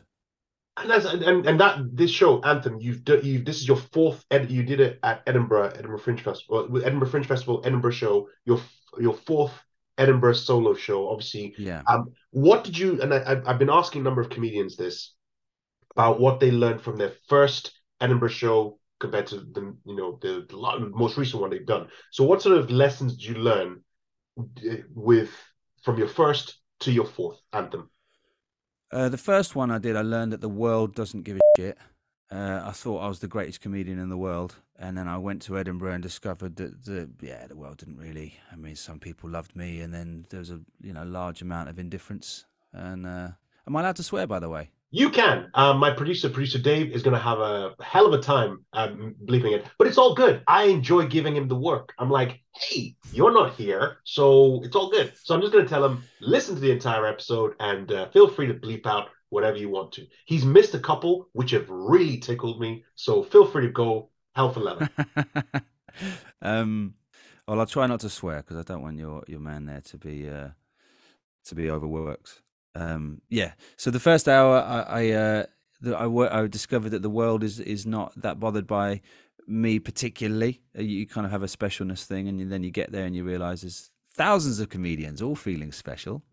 [0.77, 4.23] And that's and, and that this show anthem you've done you this is your fourth
[4.31, 8.61] ed, you did it at edinburgh edinburgh fringe festival edinburgh fringe festival edinburgh show your
[8.97, 9.51] your fourth
[9.97, 11.53] edinburgh solo show obviously.
[11.57, 11.81] Yeah.
[11.85, 15.13] Um what did you and I, i've been asking a number of comedians this
[15.91, 20.45] about what they learned from their first edinburgh show compared to the you know the,
[20.49, 23.81] the most recent one they've done so what sort of lessons did you learn
[24.39, 25.31] uh, with
[25.83, 27.89] from your first to your fourth anthem
[28.91, 31.77] uh, the first one I did, I learned that the world doesn't give a shit.
[32.31, 35.41] Uh, I thought I was the greatest comedian in the world, and then I went
[35.43, 38.35] to Edinburgh and discovered that the yeah the world didn't really.
[38.51, 41.69] I mean, some people loved me, and then there was a you know large amount
[41.69, 42.45] of indifference.
[42.71, 43.29] And uh,
[43.67, 44.69] am I allowed to swear, by the way?
[44.91, 45.51] You can.
[45.53, 49.15] Um, my producer, producer Dave, is going to have a hell of a time um,
[49.23, 50.41] bleeping it, but it's all good.
[50.47, 51.93] I enjoy giving him the work.
[51.99, 55.13] I'm like, hey, you're not here, so it's all good.
[55.23, 58.27] So I'm just going to tell him, listen to the entire episode, and uh, feel
[58.29, 60.07] free to bleep out whatever you want to.
[60.25, 62.83] He's missed a couple, which have really tickled me.
[62.95, 64.89] So feel free to go hell for leather.
[66.41, 66.95] um,
[67.47, 69.97] well, I'll try not to swear because I don't want your your man there to
[69.99, 70.49] be uh,
[71.45, 72.41] to be overworked
[72.75, 73.53] um, yeah.
[73.77, 75.43] So the first hour, I I, uh,
[75.81, 79.01] the, I, I discovered that the world is is not that bothered by
[79.47, 80.61] me particularly.
[80.77, 83.23] Uh, you kind of have a specialness thing, and then you get there and you
[83.23, 86.23] realize there's thousands of comedians all feeling special,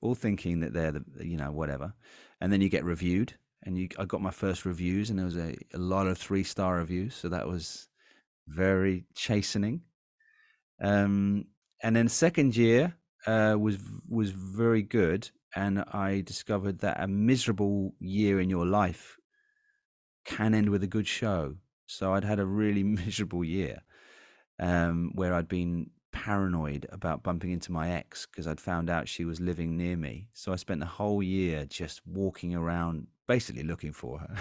[0.00, 1.92] all thinking that they're the you know whatever,
[2.40, 3.34] and then you get reviewed.
[3.66, 6.44] And you, I got my first reviews, and there was a, a lot of three
[6.44, 7.88] star reviews, so that was
[8.46, 9.80] very chastening.
[10.82, 11.46] Um,
[11.82, 12.94] and then second year
[13.26, 19.18] uh, was was very good, and I discovered that a miserable year in your life
[20.24, 21.56] can end with a good show.
[21.86, 23.82] So I'd had a really miserable year
[24.58, 29.24] um, where I'd been paranoid about bumping into my ex because I'd found out she
[29.24, 30.28] was living near me.
[30.32, 34.36] So I spent the whole year just walking around, basically looking for her.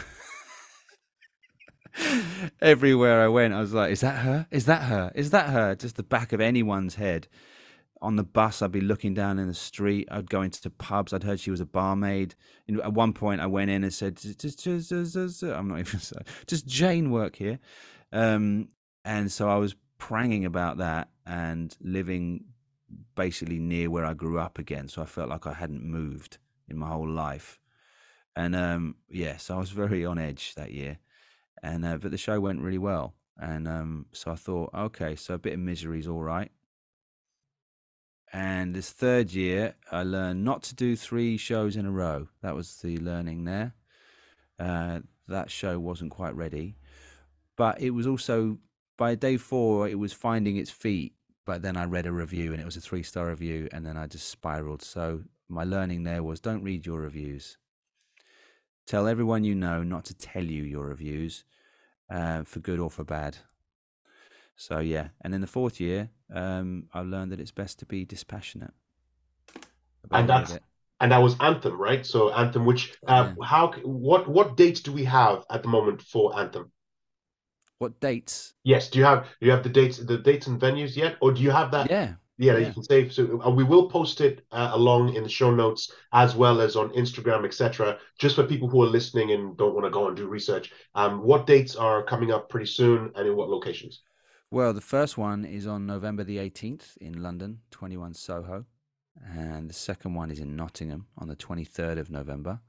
[2.61, 4.47] Everywhere I went, I was like, "Is that her?
[4.49, 5.11] Is that her?
[5.13, 7.27] Is that her?" Just the back of anyone's head
[8.03, 10.07] on the bus, I'd be looking down in the street.
[10.11, 11.13] I'd go into pubs.
[11.13, 12.35] I'd heard she was a barmaid.
[12.69, 14.19] at one point, I went in and said,
[15.55, 16.25] "I'm not even sorry.
[16.45, 17.59] Just Jane work here?"
[18.11, 18.67] Um,
[19.05, 22.43] and so I was pranging about that and living
[23.15, 24.89] basically near where I grew up again.
[24.89, 26.37] So I felt like I hadn't moved
[26.67, 27.59] in my whole life.
[28.35, 30.99] And um, yes, I was very on edge that year.
[31.61, 33.13] And uh, but the show went really well.
[33.39, 36.51] And um, so I thought, okay, so a bit of misery is all right.
[38.33, 42.29] And this third year, I learned not to do three shows in a row.
[42.41, 43.75] That was the learning there.
[44.59, 46.75] Uh, that show wasn't quite ready.
[47.55, 48.57] But it was also,
[48.97, 51.13] by day four, it was finding its feet.
[51.45, 53.69] But then I read a review and it was a three star review.
[53.71, 54.81] And then I just spiraled.
[54.81, 57.57] So my learning there was don't read your reviews.
[58.87, 61.45] Tell everyone you know not to tell you your reviews
[62.09, 63.37] uh, for good or for bad.
[64.55, 68.05] So yeah, and in the fourth year, um, I learned that it's best to be
[68.05, 68.73] dispassionate.
[70.11, 70.57] And that's
[70.99, 72.05] and that was Anthem, right?
[72.05, 73.45] So Anthem, which uh, yeah.
[73.45, 76.71] how what what dates do we have at the moment for Anthem?
[77.79, 78.53] What dates?
[78.63, 81.33] Yes, do you have do you have the dates the dates and venues yet, or
[81.33, 81.89] do you have that?
[81.89, 82.13] Yeah.
[82.37, 82.67] Yeah, yeah.
[82.67, 83.13] you can save.
[83.13, 86.75] So uh, we will post it uh, along in the show notes as well as
[86.75, 87.99] on Instagram, etc.
[88.17, 90.71] Just for people who are listening and don't want to go and do research.
[90.95, 94.01] Um, what dates are coming up pretty soon, and in what locations?
[94.53, 98.67] Well, the first one is on November the 18th in London, 21 Soho.
[99.19, 102.59] And the second one is in Nottingham on the 23rd of November.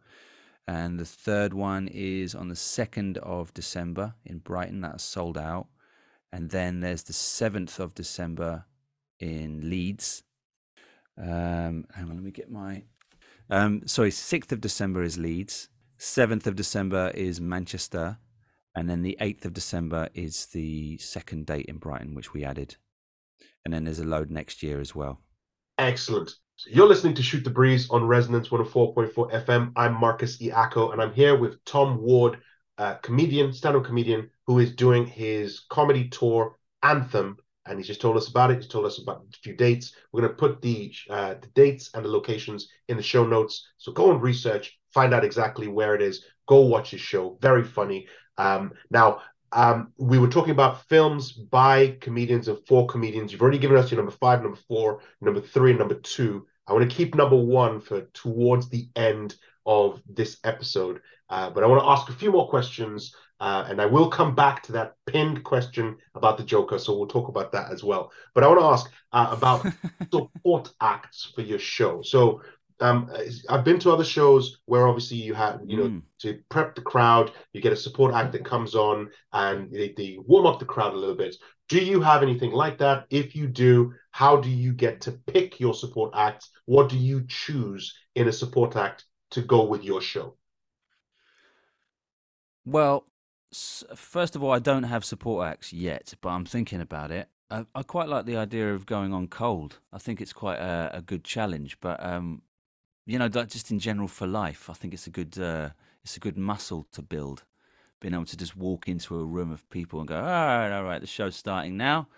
[0.66, 4.80] And the third one is on the 2nd of December in Brighton.
[4.80, 5.66] That's sold out.
[6.32, 8.64] And then there's the 7th of December
[9.20, 10.22] in Leeds.
[11.18, 12.84] Um, hang on, let me get my.
[13.50, 15.68] Um, sorry, 6th of December is Leeds.
[15.98, 18.16] 7th of December is Manchester
[18.74, 22.76] and then the 8th of December is the second date in Brighton, which we added.
[23.64, 25.20] And then there's a load next year as well.
[25.78, 26.32] Excellent.
[26.66, 29.72] You're listening to Shoot the Breeze on Resonance 104.4 FM.
[29.76, 32.38] I'm Marcus Iacco, and I'm here with Tom Ward,
[32.78, 38.16] a comedian, stand-up comedian, who is doing his comedy tour Anthem and he's just told
[38.16, 38.56] us about it.
[38.56, 39.94] He's told us about a few dates.
[40.12, 43.66] We're going to put the uh, the dates and the locations in the show notes.
[43.78, 46.24] So go and research, find out exactly where it is.
[46.46, 47.38] Go watch his show.
[47.40, 48.06] Very funny.
[48.38, 53.30] Um, now, um, we were talking about films by comedians and for comedians.
[53.30, 56.46] You've already given us your number five, number four, number three, and number two.
[56.66, 61.00] I want to keep number one for towards the end of this episode.
[61.30, 64.34] Uh, but I want to ask a few more questions, uh, and I will come
[64.34, 66.78] back to that pinned question about the Joker.
[66.78, 68.12] So we'll talk about that as well.
[68.34, 69.66] But I want to ask uh, about
[70.12, 72.02] support acts for your show.
[72.02, 72.42] So
[72.80, 73.10] um,
[73.48, 76.02] I've been to other shows where obviously you have, you know, Mm.
[76.20, 80.18] to prep the crowd, you get a support act that comes on and they, they
[80.26, 81.36] warm up the crowd a little bit.
[81.68, 83.06] Do you have anything like that?
[83.10, 86.48] If you do, how do you get to pick your support act?
[86.66, 90.36] What do you choose in a support act to go with your show?
[92.64, 93.06] Well,
[93.94, 97.28] first of all, I don't have support acts yet, but I'm thinking about it.
[97.50, 99.78] I, I quite like the idea of going on cold.
[99.92, 102.42] I think it's quite a, a good challenge, but um,
[103.06, 105.70] you know, just in general for life, I think it's a good uh,
[106.02, 107.44] it's a good muscle to build.
[108.00, 110.84] Being able to just walk into a room of people and go, all right, all
[110.84, 112.08] right, the show's starting now,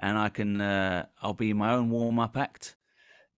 [0.00, 2.76] and I can uh, I'll be my own warm up act.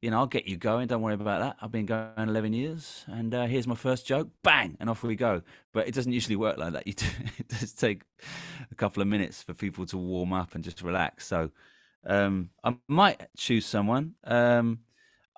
[0.01, 0.87] You know, I'll get you going.
[0.87, 1.57] Don't worry about that.
[1.61, 4.31] I've been going 11 years, and uh, here's my first joke.
[4.43, 5.43] Bang, and off we go.
[5.75, 6.87] But it doesn't usually work like that.
[6.87, 7.07] You do,
[7.39, 8.03] it does take
[8.71, 11.27] a couple of minutes for people to warm up and just relax.
[11.27, 11.51] So
[12.07, 14.15] um, I might choose someone.
[14.25, 14.81] Um,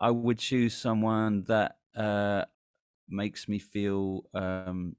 [0.02, 2.44] I would choose someone that uh,
[3.08, 4.96] makes me feel um,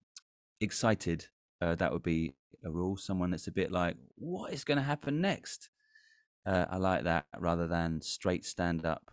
[0.62, 1.28] excited.
[1.62, 2.98] Uh, that would be a rule.
[2.98, 5.70] Someone that's a bit like, what is going to happen next?
[6.46, 9.12] Uh, I like that rather than straight stand up.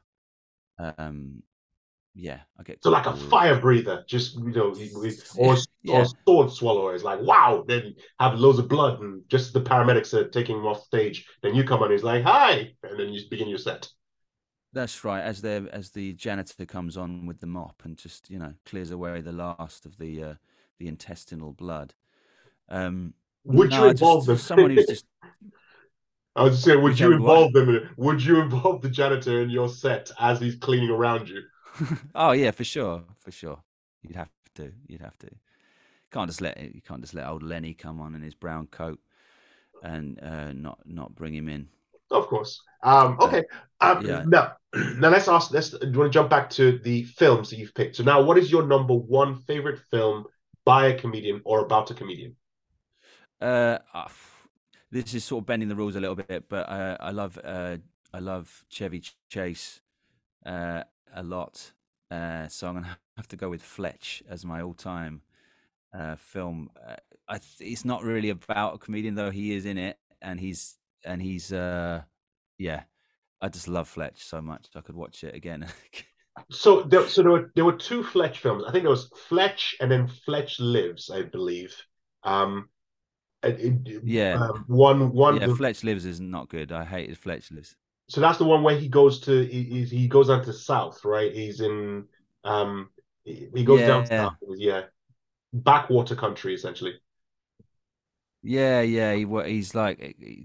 [0.78, 1.42] Um,
[2.14, 4.74] yeah, I get So like a fire breather, just you know,
[5.36, 5.92] or Yeah.
[5.92, 10.14] or sword swallower is like wow, then have loads of blood and just the paramedics
[10.14, 11.26] are taking him off stage.
[11.42, 13.88] Then you come on, he's like hi, and then you begin your set.
[14.72, 15.20] That's right.
[15.22, 18.90] As the as the janitor comes on with the mop and just you know clears
[18.90, 20.34] away the last of the uh,
[20.78, 21.94] the intestinal blood.
[22.68, 24.36] Um, Would no, you just involve them?
[24.36, 25.06] someone who's just
[26.36, 27.68] I was just saying, would you involve them?
[27.68, 27.88] In?
[27.96, 31.42] Would you involve the janitor in your set as he's cleaning around you?
[32.14, 33.62] oh yeah, for sure, for sure.
[34.02, 34.72] You'd have to.
[34.86, 35.28] You'd have to.
[36.12, 38.66] Can't just let it- you can't just let old Lenny come on in his brown
[38.68, 39.00] coat
[39.82, 41.68] and uh, not not bring him in.
[42.10, 42.60] Of course.
[42.82, 43.44] Um, okay.
[43.80, 44.24] Um, yeah.
[44.26, 45.52] Now, now let's ask.
[45.52, 45.70] Let's.
[45.70, 47.96] Do you want to jump back to the films that you've picked?
[47.96, 50.24] So now, what is your number one favorite film
[50.64, 52.36] by a comedian or about a comedian?
[53.40, 54.10] Uh, ah,
[54.90, 57.78] this is sort of bending the rules a little bit, but uh, I love uh,
[58.12, 59.80] I love Chevy Chase
[60.44, 60.82] uh,
[61.14, 61.72] a lot.
[62.10, 65.22] Uh, so I'm gonna have to go with Fletch as my all-time
[65.94, 66.70] uh, film.
[66.76, 66.96] Uh,
[67.28, 69.30] I th- it's not really about a comedian though.
[69.30, 72.02] He is in it, and he's and he's uh,
[72.58, 72.82] yeah.
[73.42, 74.66] I just love Fletch so much.
[74.76, 75.66] I could watch it again.
[76.50, 78.64] So there, so there were there were two Fletch films.
[78.66, 81.74] I think there was Fletch and then Fletch Lives, I believe.
[82.22, 82.70] Um,
[83.42, 84.38] it- it- Yeah.
[84.40, 85.36] um, one one.
[85.36, 86.72] yeah, was- Fletch Lives is not good.
[86.72, 87.76] I hated Fletch Lives.
[88.08, 91.34] so that's the one where he goes to he, he goes down to south, right?
[91.34, 92.06] He's in
[92.44, 92.88] um
[93.24, 94.24] he, goes down Yeah.
[94.24, 94.82] south, yeah,
[95.52, 96.94] backwater country essentially.
[98.42, 100.44] Yeah, yeah, he he's like eh, eh,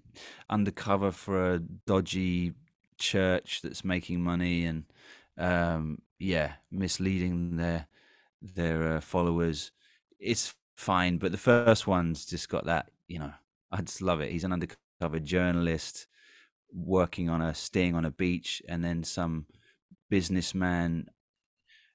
[0.49, 2.53] undercover for a dodgy
[2.97, 4.83] church that's making money and
[5.37, 7.87] um yeah, misleading their
[8.41, 9.71] their uh, followers.
[10.19, 13.33] It's fine, but the first one's just got that, you know.
[13.71, 14.31] I just love it.
[14.31, 16.07] He's an undercover journalist
[16.73, 19.45] working on a sting on a beach and then some
[20.09, 21.07] businessman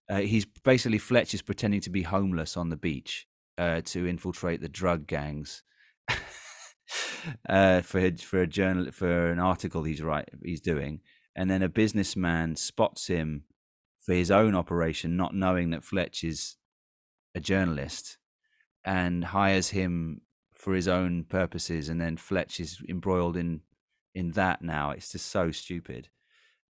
[0.08, 3.26] uh, he's basically Fletch is pretending to be homeless on the beach
[3.58, 5.62] uh, to infiltrate the drug gangs
[7.48, 11.00] uh, for for a journal for an article he's right he's doing,
[11.36, 13.44] and then a businessman spots him
[14.00, 16.56] for his own operation, not knowing that Fletch is
[17.34, 18.18] a journalist,
[18.84, 20.22] and hires him
[20.54, 23.60] for his own purposes, and then Fletch is embroiled in
[24.14, 24.62] in that.
[24.62, 26.08] Now it's just so stupid.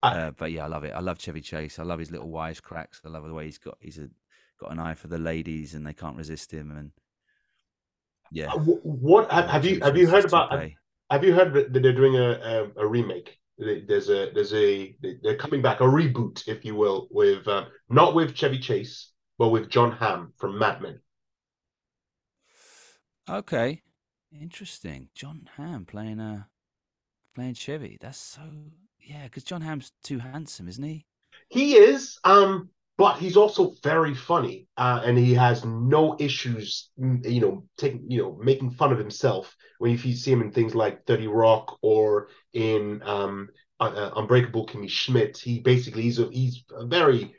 [0.03, 0.93] I- Uh, but yeah, I love it.
[0.93, 1.79] I love Chevy Chase.
[1.79, 3.01] I love his little wisecracks.
[3.05, 4.09] I love the way he's got he's a,
[4.59, 6.71] got an eye for the ladies, and they can't resist him.
[6.71, 6.91] And
[8.31, 10.51] yeah, Uh, What have, you have you heard about?
[10.51, 10.65] Have,
[11.11, 12.31] have you heard that they're doing a,
[12.77, 13.37] a a remake?
[13.57, 18.15] There's a there's a they're coming back a reboot, if you will, with um, not
[18.15, 20.99] with Chevy Chase, but with Jon Hamm from Mad Men.
[23.29, 23.83] Okay,
[24.31, 25.09] interesting.
[25.15, 26.43] Jon Hamm playing uh
[27.35, 27.97] playing Chevy.
[28.01, 28.41] That's so
[28.99, 31.05] yeah, because Jon Hamm's too handsome, isn't he?
[31.49, 32.19] He is.
[32.23, 37.63] Um, but he's also very funny, uh, and he has no issues, mm, you know,
[37.77, 41.27] taking, you know, making fun of himself when you see him in things like Thirty
[41.27, 45.37] Rock or in um, uh, uh, Unbreakable Kimmy Schmidt.
[45.37, 47.35] He basically he's a he's a very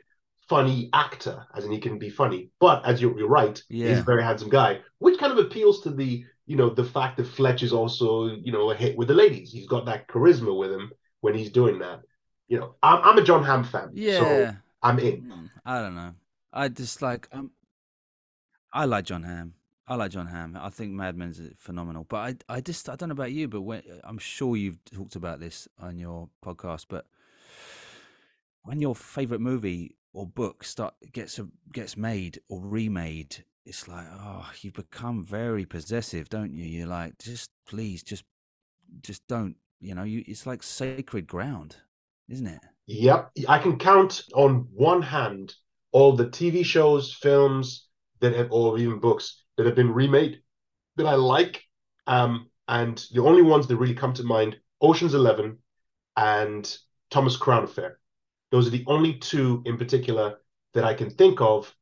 [0.47, 2.49] funny actor, as in he can be funny.
[2.59, 3.87] But as you're, you're right, Yeah.
[3.89, 7.17] he's a very handsome guy, which kind of appeals to the you know the fact
[7.17, 9.51] that Fletch is also you know a hit with the ladies.
[9.51, 10.91] He's got that charisma with him
[11.21, 12.01] when he's doing that.
[12.47, 14.05] You know, I'm, I'm a Jon Hamm fan, Yeah.
[14.05, 15.21] so I'm in.
[15.23, 16.13] Mm, I don't know.
[16.53, 17.51] I just like um,
[18.71, 19.53] I like Jon Hamm.
[19.87, 20.55] I like Jon Hamm.
[20.59, 22.05] I think Mad Men's phenomenal.
[22.07, 22.17] But
[22.49, 25.39] I, I just, I don't know about you, but when I'm sure you've talked about
[25.39, 27.07] this on your podcast, but
[28.61, 34.05] when your favorite movie or book start gets a, gets made or remade, it's like,
[34.11, 36.65] oh, you become very possessive, don't you?
[36.65, 38.25] You're like, just please, just,
[39.01, 39.55] just don't.
[39.81, 40.23] You know, you.
[40.27, 41.77] It's like sacred ground,
[42.27, 42.61] isn't it?
[42.89, 45.53] Yep, I can count on one hand
[45.91, 47.87] all the TV shows, films
[48.19, 50.41] that have, or even books that have been remade
[50.97, 51.63] that I like.
[52.07, 55.59] Um, and the only ones that really come to mind: Ocean's Eleven
[56.17, 56.77] and
[57.11, 57.99] Thomas Crown Affair.
[58.51, 60.39] Those are the only two in particular
[60.73, 61.73] that I can think of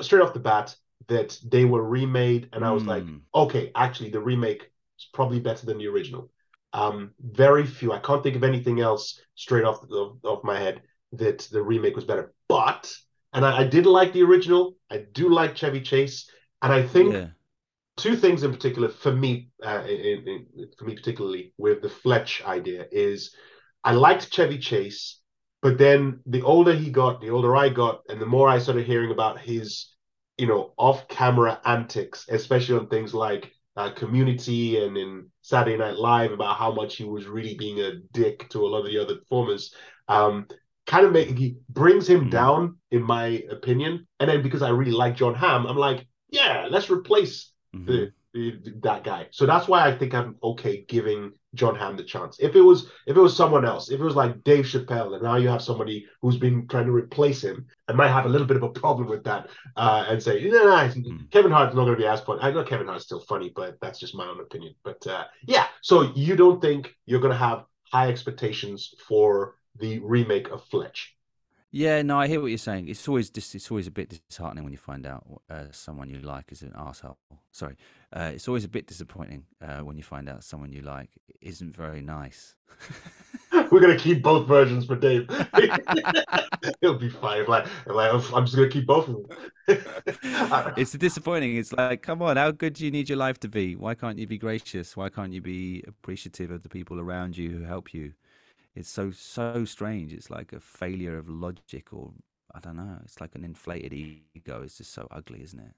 [0.00, 0.76] straight off the bat
[1.08, 3.22] that they were remade, and I was like, Mm.
[3.34, 6.30] okay, actually, the remake is probably better than the original.
[6.76, 7.90] Um, very few.
[7.92, 9.04] I can't think of anything else
[9.34, 12.34] straight off the, off, my head that the remake was better.
[12.48, 12.82] But
[13.32, 14.76] and I, I did like the original.
[14.90, 16.28] I do like Chevy Chase,
[16.60, 17.28] and I think Yeah.
[17.96, 20.46] two things in particular for me, uh, in, in,
[20.78, 23.34] for me particularly with the Fletch idea is
[23.82, 25.20] I liked Chevy Chase,
[25.62, 28.86] but then the older he got, the older I got, and the more I started
[28.86, 29.68] hearing about his,
[30.36, 36.32] you know, off-camera antics, especially on things like uh, Community and in Saturday Night Live,
[36.32, 39.16] about how much he was really being a dick to a lot of the other
[39.16, 39.74] performers.
[40.08, 40.46] Um,
[40.86, 42.30] kind of make he brings him Mhm.
[42.30, 44.06] down, in my opinion.
[44.20, 47.86] And then because I really like Jon Hamm, I'm like, yeah, let's replace Mhm.
[47.86, 49.28] the, the, that guy.
[49.30, 52.38] So that's why I think I'm okay giving Jon Hamm the chance.
[52.38, 55.22] If it was if it was someone else, if it was like Dave Chappelle, and
[55.22, 58.46] now you have somebody who's been trying to replace him, I might have a little
[58.46, 61.84] bit of a problem with that uh, and say, no, no, no, Kevin Hart's not
[61.84, 62.40] going to be as funny.
[62.42, 64.74] I know Kevin Hart's still funny, but that's just my own opinion.
[64.84, 69.98] But uh, yeah, so you don't think you're going to have high expectations for the
[70.00, 71.15] remake of Fletch?
[71.76, 72.88] Yeah, no, I hear what you're saying.
[72.88, 76.20] It's always dis- it's always a bit disheartening when you find out uh, someone you
[76.20, 77.18] like is an asshole.
[77.52, 77.76] Sorry,
[78.14, 81.10] uh, it's always a bit disappointing uh, when you find out someone you like
[81.42, 82.56] isn't very nice.
[83.70, 85.28] We're gonna keep both versions for Dave.
[86.80, 87.44] He'll be fine.
[87.44, 90.72] Like, like I'm just gonna keep both of them.
[90.78, 91.56] it's disappointing.
[91.56, 93.76] It's like, come on, how good do you need your life to be?
[93.76, 94.96] Why can't you be gracious?
[94.96, 98.14] Why can't you be appreciative of the people around you who help you?
[98.76, 100.12] It's so so strange.
[100.12, 102.12] It's like a failure of logic, or
[102.54, 102.98] I don't know.
[103.04, 104.62] It's like an inflated ego.
[104.62, 105.72] It's just so ugly, isn't it?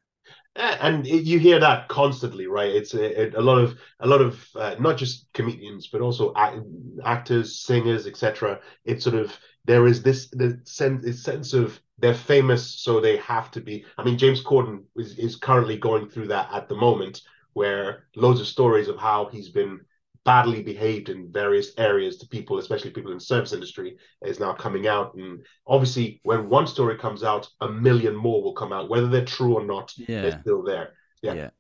[0.57, 2.71] And you hear that constantly, right?
[2.71, 6.59] It's a, a lot of a lot of uh, not just comedians, but also act,
[7.05, 8.61] actors, singers, etc.
[8.85, 13.17] It's sort of there is this the sense this sense of they're famous, so they
[13.19, 13.85] have to be.
[13.97, 17.23] I mean, James Corden is is currently going through that at the moment,
[17.53, 19.81] where loads of stories of how he's been
[20.29, 23.97] badly behaved in various areas to people, especially people in the service industry,
[24.31, 25.15] is now coming out.
[25.15, 29.25] And obviously, when one story comes out, a million more will come out, whether they're
[29.25, 29.87] true or not.
[29.97, 30.21] Yeah.
[30.23, 30.93] They're still there.
[31.23, 31.33] Yeah.
[31.33, 31.51] Yeah.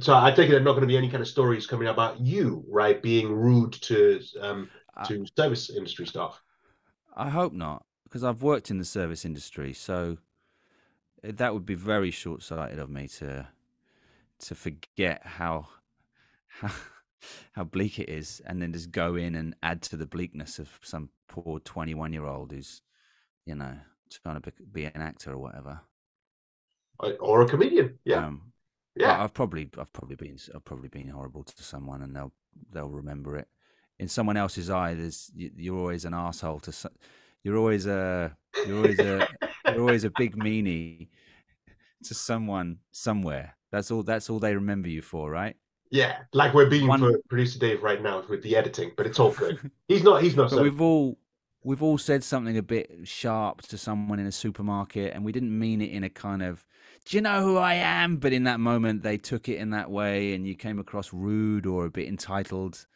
[0.00, 1.94] So I take it there's not going to be any kind of stories coming out
[1.94, 4.00] about you, right, being rude to
[4.40, 6.40] um I- to service industry staff.
[7.14, 10.16] I hope not, because I've worked in the service industry, so
[11.22, 13.48] that would be very short-sighted of me to
[14.46, 15.68] to forget how
[16.48, 16.72] how
[17.52, 20.68] how bleak it is, and then just go in and add to the bleakness of
[20.82, 22.82] some poor twenty-one-year-old who's,
[23.46, 23.76] you know,
[24.22, 25.80] trying to be, be an actor or whatever.
[26.98, 27.98] Or- a comedian.
[28.04, 28.26] Yeah.
[28.26, 28.52] Um,
[28.94, 29.22] yeah.
[29.22, 32.32] I've probably I've probably been I've probably been horrible to someone, and they'll
[32.72, 33.48] they'll remember it.
[33.98, 36.72] In someone else's eye, there's you- you're always an asshole to.
[36.72, 36.90] so-
[37.42, 39.26] You're always a you're always a
[39.66, 41.08] you're always a big meanie
[42.04, 43.56] to someone somewhere.
[43.72, 44.02] That's all.
[44.02, 45.56] That's all they remember you for, right?
[45.90, 46.18] Yeah.
[46.32, 49.32] Like we're being One- for producer Dave right now with the editing, but it's all
[49.32, 49.58] good.
[49.88, 51.18] He's not he's not so we've all
[51.62, 55.56] we've all said something a bit sharp to someone in a supermarket, and we didn't
[55.56, 56.64] mean it in a kind of
[57.04, 59.90] "Do you know who I am?" But in that moment, they took it in that
[59.90, 62.86] way, and you came across rude or a bit entitled,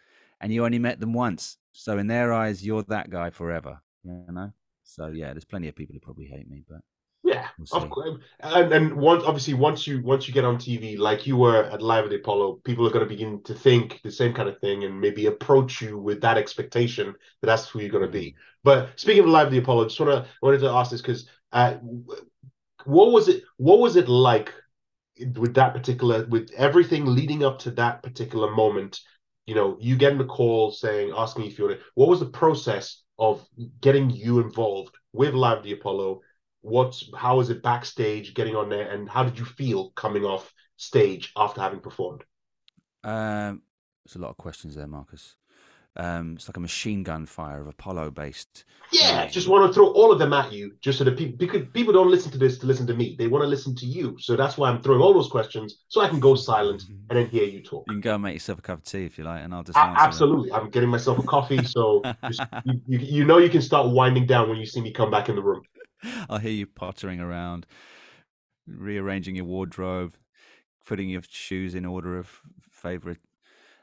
[0.41, 1.59] and you only met them once.
[1.73, 3.81] So in their eyes, you're that guy forever.
[4.05, 4.53] You know.
[4.85, 6.81] So yeah, there's plenty of people who probably hate me, but
[7.27, 8.19] Yeah, We'll of course.
[8.41, 11.81] And and once obviously once you once you get on TV like you were at
[11.81, 14.59] Live at the Apollo, people are going to begin to think the same kind of
[14.61, 18.37] thing and maybe approach you with that expectation that that's who you're going to be.
[18.63, 21.01] But speaking of Live at the Apollo, I just want to wanted to ask this
[21.01, 21.77] because Uh,
[22.85, 23.43] what was it?
[23.57, 24.53] What was it like
[25.37, 29.01] with that particular, with everything leading up to that particular moment?
[29.47, 31.85] You know, you getting the call saying, asking if you want to.
[31.95, 33.47] What was the process of
[33.81, 36.21] getting you involved with Live the Apollo?
[36.65, 40.53] What's how was it backstage, getting on there, and how did you feel coming off
[40.77, 42.25] stage after having performed?
[43.03, 43.63] Um,
[44.05, 45.37] there's a lot of questions there, Marcus.
[45.97, 48.65] Um, it's like a machine gun fire of Apollo based.
[48.93, 51.63] Yeah, just want to throw all of them at you, just so that people because
[51.73, 53.17] people don't listen to this to listen to me.
[53.19, 54.17] They want to listen to you.
[54.19, 57.27] So that's why I'm throwing all those questions so I can go silent and then
[57.29, 57.87] hear you talk.
[57.87, 59.63] You can go and make yourself a cup of tea if you like, and I'll
[59.63, 60.29] just A- answer them.
[60.29, 60.53] absolutely.
[60.53, 64.27] I'm getting myself a coffee, so just, you, you, you know you can start winding
[64.27, 65.63] down when you see me come back in the room.
[66.29, 67.67] I'll hear you pottering around,
[68.67, 70.15] rearranging your wardrobe,
[70.87, 72.41] putting your shoes in order of
[72.71, 73.19] favorite.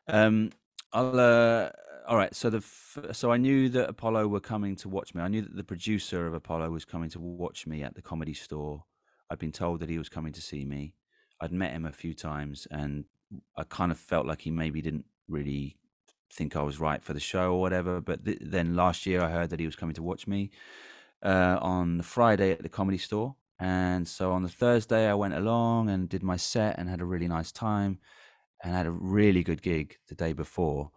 [0.07, 0.51] Um,
[0.93, 1.19] I'll.
[1.19, 1.69] Uh,
[2.07, 2.35] all right.
[2.35, 5.21] So the f- so I knew that Apollo were coming to watch me.
[5.21, 8.33] I knew that the producer of Apollo was coming to watch me at the comedy
[8.33, 8.85] store.
[9.29, 10.93] I'd been told that he was coming to see me.
[11.39, 13.05] I'd met him a few times, and
[13.55, 15.77] I kind of felt like he maybe didn't really
[16.31, 18.01] think I was right for the show or whatever.
[18.01, 20.51] But th- then last year, I heard that he was coming to watch me
[21.23, 23.35] uh, on the Friday at the comedy store.
[23.59, 27.05] And so on the Thursday, I went along and did my set and had a
[27.05, 27.99] really nice time
[28.63, 30.91] and had a really good gig the day before.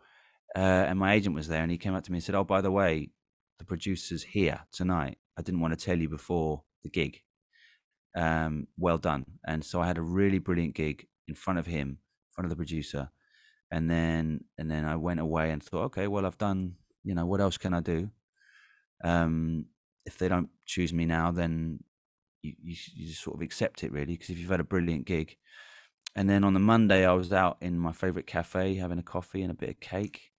[0.57, 2.45] Uh, and my agent was there and he came up to me and said, Oh,
[2.45, 3.11] by the way,
[3.59, 5.18] the producer's here tonight.
[5.37, 7.20] I didn't want to tell you before the gig.
[8.16, 9.27] Um, well done.
[9.47, 12.51] And so I had a really brilliant gig in front of him, in front of
[12.51, 13.11] the producer.
[13.70, 17.27] And then and then I went away and thought, okay, well I've done, you know,
[17.27, 18.11] what else can I do?
[19.03, 19.66] Um,
[20.07, 21.80] if they don't choose me now, then
[22.42, 25.07] you, you, you just sort of accept it really because if you've had a brilliant
[25.07, 25.36] gig.
[26.14, 29.42] And then on the monday i was out in my favorite cafe having a coffee
[29.42, 30.30] and a bit of cake.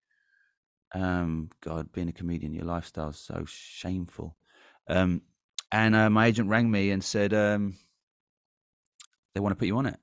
[0.94, 4.38] Um god being a comedian your lifestyle's so shameful.
[4.88, 5.24] Um
[5.72, 7.76] and uh, my agent rang me and said um
[9.34, 10.00] they want to put you on it.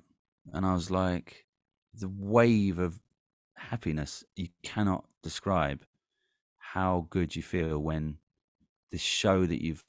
[0.52, 1.46] And i was like
[1.94, 2.98] the wave of
[3.54, 5.84] happiness you cannot describe
[6.58, 8.16] how good you feel when
[8.92, 9.84] this show that you've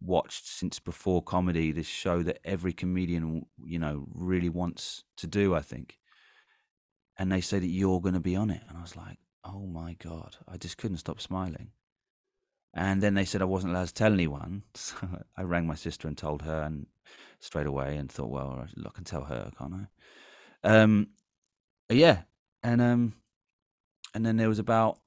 [0.00, 5.54] watched since before comedy this show that every comedian you know really wants to do
[5.54, 5.98] i think.
[7.16, 9.66] And they say that you're going to be on it and i was like oh
[9.66, 10.36] my god.
[10.48, 11.72] I just couldn't stop smiling.
[12.72, 14.96] And then they said i wasn't allowed to tell anyone so
[15.36, 16.86] i rang my sister and told her and
[17.40, 20.68] straight away and thought well i can tell her can't i?
[20.68, 21.08] Um
[21.90, 22.22] yeah
[22.62, 23.14] and um
[24.14, 24.98] and then there was about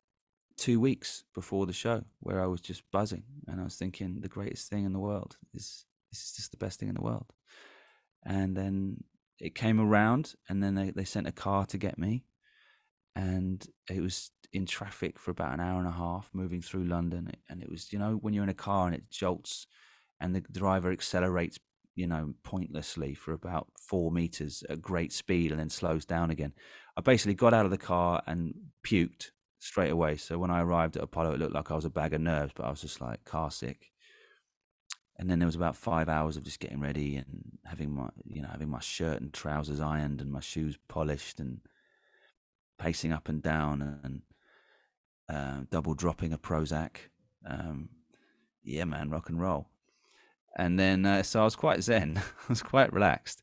[0.58, 4.28] two weeks before the show where I was just buzzing and I was thinking the
[4.28, 7.32] greatest thing in the world is this is just the best thing in the world.
[8.26, 9.04] And then
[9.40, 12.24] it came around and then they, they sent a car to get me
[13.16, 17.32] and it was in traffic for about an hour and a half moving through London
[17.50, 19.68] and it was you know when you're in a car and it jolts
[20.20, 21.60] and the driver accelerates
[21.96, 26.54] you know pointlessly for about 4 meters at great speed and then slows down again.
[26.96, 28.54] I basically got out of the car and
[28.86, 30.18] puked straight away.
[30.18, 32.54] So when I arrived at Apollo, it looked like I was a bag of nerves,
[32.56, 33.92] but I was just like car sick.
[35.20, 38.42] And then there was about five hours of just getting ready and having my, you
[38.42, 41.62] know, having my shirt and trousers ironed and my shoes polished and
[42.78, 44.22] pacing up and down and
[45.28, 46.98] uh, double dropping a Prozac.
[47.46, 47.90] Um,
[48.64, 49.70] yeah, man, rock and roll.
[50.56, 52.18] And then, uh, so I was quite zen.
[52.44, 53.42] I was quite relaxed.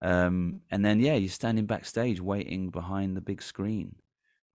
[0.00, 3.96] Um, and then, yeah, you're standing backstage waiting behind the big screen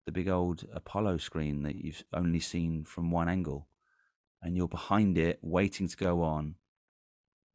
[0.07, 3.69] the big old Apollo screen that you've only seen from one angle,
[4.43, 6.57] and you're behind it waiting to go on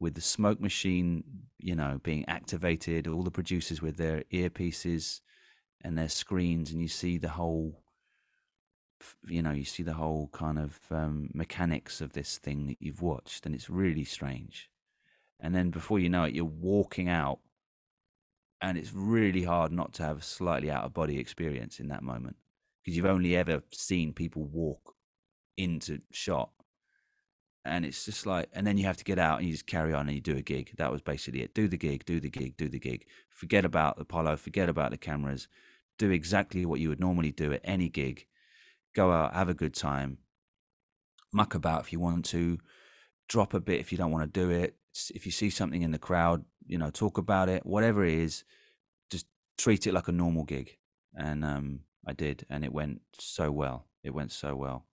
[0.00, 1.22] with the smoke machine,
[1.58, 5.20] you know, being activated, all the producers with their earpieces
[5.82, 7.82] and their screens, and you see the whole,
[9.28, 13.02] you know, you see the whole kind of um, mechanics of this thing that you've
[13.02, 14.70] watched, and it's really strange.
[15.38, 17.40] And then before you know it, you're walking out
[18.60, 22.02] and it's really hard not to have a slightly out of body experience in that
[22.02, 22.36] moment
[22.82, 24.94] because you've only ever seen people walk
[25.56, 26.50] into shot.
[27.64, 29.92] And it's just like and then you have to get out and you just carry
[29.92, 30.72] on and you do a gig.
[30.78, 31.54] That was basically it.
[31.54, 33.06] Do the gig do the gig do the gig.
[33.28, 35.46] Forget about the apollo forget about the cameras.
[35.98, 38.26] Do exactly what you would normally do at any gig.
[38.94, 40.18] Go out have a good time.
[41.32, 42.58] Muck about if you want to.
[43.28, 44.76] Drop a bit if you don't want to do it
[45.14, 48.44] if you see something in the crowd you know talk about it whatever it is
[49.10, 49.26] just
[49.58, 50.76] treat it like a normal gig.
[51.14, 53.86] And um i did and it went so well.
[54.02, 54.86] It went so well.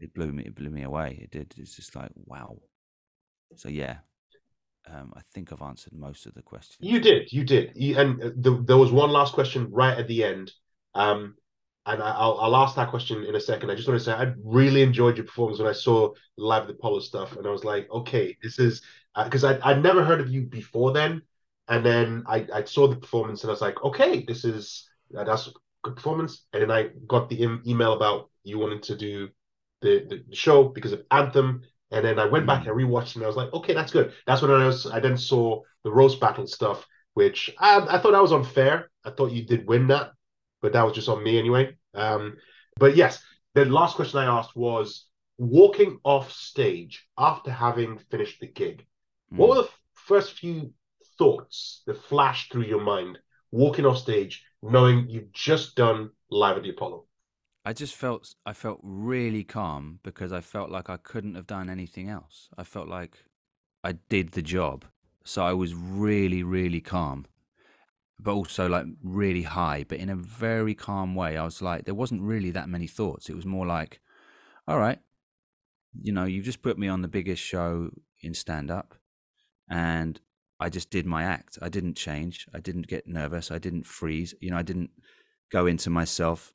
[0.00, 1.18] It blew me it blew me away.
[1.22, 2.58] It did it's just like wow.
[3.54, 3.98] So yeah
[4.88, 6.78] um i think i've answered most of the questions.
[6.80, 10.06] You did, you did, you, and uh, the, there was one last question right at
[10.06, 10.52] the end.
[10.94, 11.34] Um,
[11.86, 13.70] and I, will I'll ask that question in a second.
[13.70, 16.72] I just want to say I really enjoyed your performance when I saw live the
[16.72, 18.82] Apollo stuff, and I was like, okay, this is
[19.24, 21.22] because uh, I I'd never heard of you before then,
[21.68, 25.24] and then I I saw the performance and I was like, okay, this is uh,
[25.24, 25.52] that's a
[25.82, 29.28] good performance, and then I got the em- email about you wanted to do
[29.82, 32.48] the, the show because of Anthem, and then I went mm.
[32.48, 34.12] back and rewatched and I was like, okay, that's good.
[34.26, 38.12] That's when I was I then saw the roast battle stuff, which I I thought
[38.12, 38.90] that was unfair.
[39.04, 40.12] I thought you did win that,
[40.62, 41.76] but that was just on me anyway.
[41.94, 42.36] Um,
[42.78, 43.22] but yes,
[43.54, 45.06] the last question I asked was
[45.38, 48.86] walking off stage after having finished the gig.
[49.32, 49.36] Mm.
[49.38, 50.72] What were the first few
[51.18, 53.18] thoughts that flashed through your mind
[53.50, 57.04] walking off stage, knowing you've just done live at the Apollo?
[57.64, 61.68] I just felt I felt really calm because I felt like I couldn't have done
[61.68, 62.48] anything else.
[62.56, 63.24] I felt like
[63.82, 64.84] I did the job.
[65.24, 67.26] So I was really really calm.
[68.18, 71.36] But also like really high, but in a very calm way.
[71.36, 73.28] I was like there wasn't really that many thoughts.
[73.28, 74.00] It was more like
[74.68, 75.00] all right,
[76.00, 77.90] you know, you've just put me on the biggest show
[78.22, 78.94] in stand up
[79.68, 80.20] and
[80.58, 81.58] I just did my act.
[81.60, 82.46] I didn't change.
[82.54, 83.50] I didn't get nervous.
[83.50, 84.34] I didn't freeze.
[84.40, 84.90] You know, I didn't
[85.50, 86.52] go into myself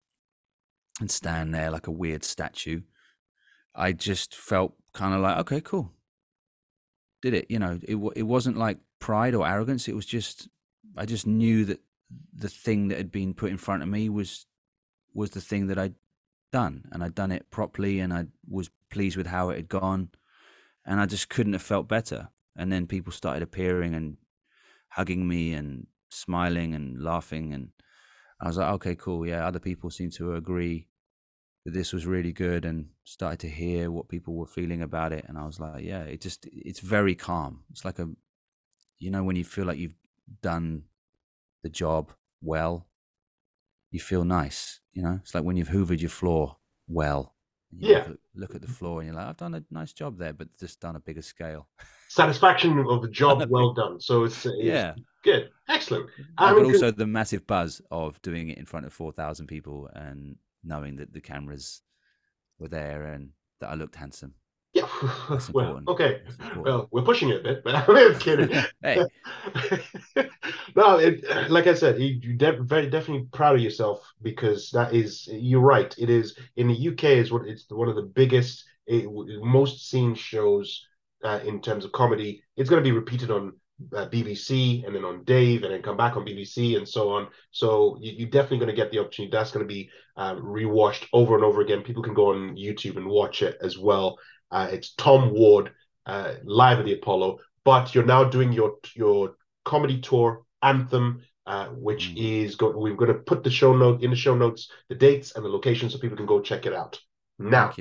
[1.00, 2.82] and stand there like a weird statue.
[3.76, 5.92] I just felt kind of like, okay, cool.
[7.22, 9.88] Did it, you know, it it wasn't like pride or arrogance.
[9.88, 10.50] It was just
[10.98, 11.82] I just knew that
[12.34, 14.46] the thing that had been put in front of me was
[15.14, 15.96] was the thing that I'd
[16.52, 20.10] done and I'd done it properly and I was pleased with how it had gone
[20.86, 22.30] and I just couldn't have felt better.
[22.56, 24.18] And then people started appearing and
[24.90, 27.70] hugging me and smiling and laughing and
[28.42, 29.26] I was like, okay, cool.
[29.26, 30.88] Yeah, other people seem to agree
[31.64, 35.26] that this was really good and started to hear what people were feeling about it.
[35.28, 37.64] And I was like, yeah, it just, it's very calm.
[37.70, 38.10] It's like a,
[38.98, 39.96] you know, when you feel like you've
[40.42, 40.86] done
[41.62, 42.88] the job well,
[43.92, 44.80] you feel nice.
[44.94, 47.36] You know, it's like when you've hoovered your floor well.
[47.78, 47.98] Yeah.
[47.98, 50.34] Look at, look at, the floor and you're like, I've done a nice job there,
[50.34, 51.68] but just done a bigger scale.
[52.10, 54.00] Satisfaction of the job well done.
[54.00, 54.94] So it's, it's yeah.
[55.24, 56.10] Good, excellent.
[56.38, 59.48] I but um, also the massive buzz of doing it in front of four thousand
[59.48, 61.82] people and knowing that the cameras
[62.60, 64.34] were there and that I looked handsome.
[64.74, 64.88] Yeah,
[65.54, 66.22] well, okay.
[66.56, 68.50] Well, we're pushing it a bit, but I'm kidding.
[68.82, 69.06] hey,
[70.76, 74.94] no, it, like I said, you, you de- very definitely proud of yourself because that
[74.94, 75.94] is you're right.
[75.98, 79.10] It is in the UK is what it's one of the biggest, it,
[79.44, 80.88] most seen shows
[81.24, 82.42] uh, in terms of comedy.
[82.56, 83.54] It's going to be repeated on
[83.94, 87.28] uh, BBC and then on Dave and then come back on BBC and so on.
[87.52, 89.32] So you, are definitely going to get the opportunity.
[89.32, 91.82] That's going to be um, rewatched over and over again.
[91.82, 94.18] People can go on YouTube and watch it as well.
[94.52, 95.72] Uh, it's Tom Ward
[96.06, 99.36] uh, live at the Apollo, but you're now doing your your
[99.66, 101.22] comedy tour anthem.
[101.48, 102.44] Uh, which mm.
[102.44, 105.36] is go- we're going to put the show note in the show notes, the dates
[105.36, 107.00] and the location, so people can go check it out.
[107.40, 107.74] Now,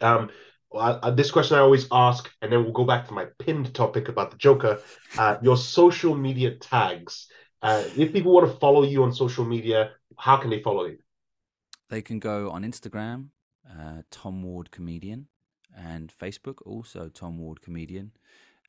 [0.00, 0.30] um,
[0.74, 4.08] uh, this question I always ask, and then we'll go back to my pinned topic
[4.08, 4.80] about the Joker.
[5.16, 7.26] Uh, your social media tags.
[7.62, 10.98] Uh, if people want to follow you on social media, how can they follow you?
[11.88, 13.28] They can go on Instagram,
[13.68, 15.26] uh, Tom Ward Comedian,
[15.78, 18.12] and Facebook, also Tom Ward Comedian.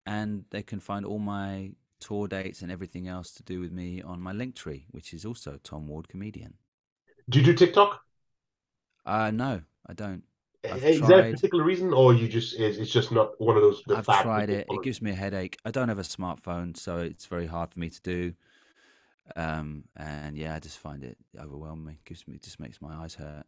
[0.06, 4.02] And they can find all my tour dates and everything else to do with me
[4.02, 6.54] on my Linktree, which is also Tom Ward Comedian.
[7.30, 8.02] Do you do TikTok?
[9.06, 10.24] Uh, no, I don't.
[10.70, 13.64] I've is tried, there a particular reason, or you just it's just not one of
[13.64, 13.82] those?
[13.90, 14.68] I've tried it.
[14.70, 15.58] It gives me a headache.
[15.64, 18.34] I don't have a smartphone, so it's very hard for me to do.
[19.36, 21.96] Um, and yeah, I just find it overwhelming.
[21.96, 23.46] It gives me, it just makes my eyes hurt.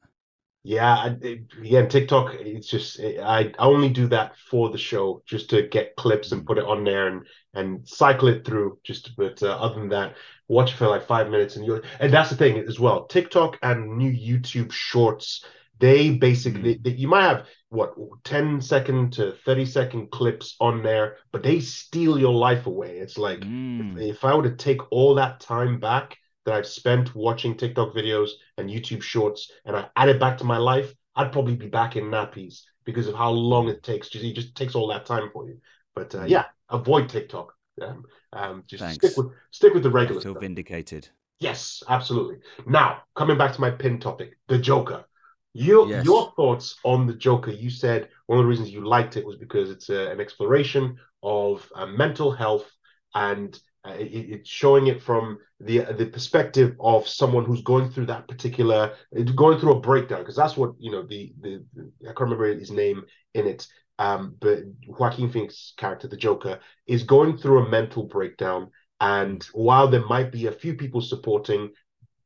[0.63, 2.35] Yeah, again, TikTok.
[2.35, 6.45] It's just I only do that for the show, just to get clips and mm.
[6.45, 8.77] put it on there and and cycle it through.
[8.83, 10.15] Just but uh, other than that,
[10.47, 13.05] watch it for like five minutes and you and that's the thing as well.
[13.05, 15.43] TikTok and new YouTube Shorts
[15.81, 16.83] they basically mm.
[16.83, 21.59] they, you might have what 10 second to 30 second clips on there but they
[21.59, 23.97] steal your life away it's like mm.
[23.97, 27.93] if, if, i were to take all that time back that i've spent watching tiktok
[27.93, 31.67] videos and youtube shorts and i add it back to my life i'd probably be
[31.67, 35.05] back in nappies because of how long it takes just it just takes all that
[35.05, 35.57] time for you
[35.95, 38.95] but uh, yeah avoid tiktok um, um, just Thanks.
[38.95, 40.41] stick with stick with the regular I feel stuff.
[40.41, 45.05] vindicated yes absolutely now coming back to my pin topic the joker
[45.53, 46.05] your yes.
[46.05, 47.51] your thoughts on the Joker?
[47.51, 50.97] You said one of the reasons you liked it was because it's a, an exploration
[51.23, 52.71] of uh, mental health
[53.13, 58.27] and uh, it's showing it from the the perspective of someone who's going through that
[58.27, 58.93] particular
[59.35, 62.45] going through a breakdown because that's what you know the, the, the I can't remember
[62.53, 63.03] his name
[63.33, 63.67] in it
[63.97, 68.69] um but Joaquin Phoenix's character the Joker is going through a mental breakdown
[68.99, 71.71] and while there might be a few people supporting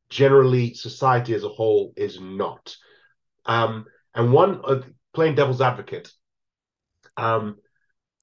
[0.08, 2.76] generally society as a whole is not.
[3.44, 4.82] Um, and one, uh,
[5.14, 6.10] playing devil's advocate,
[7.16, 7.56] um,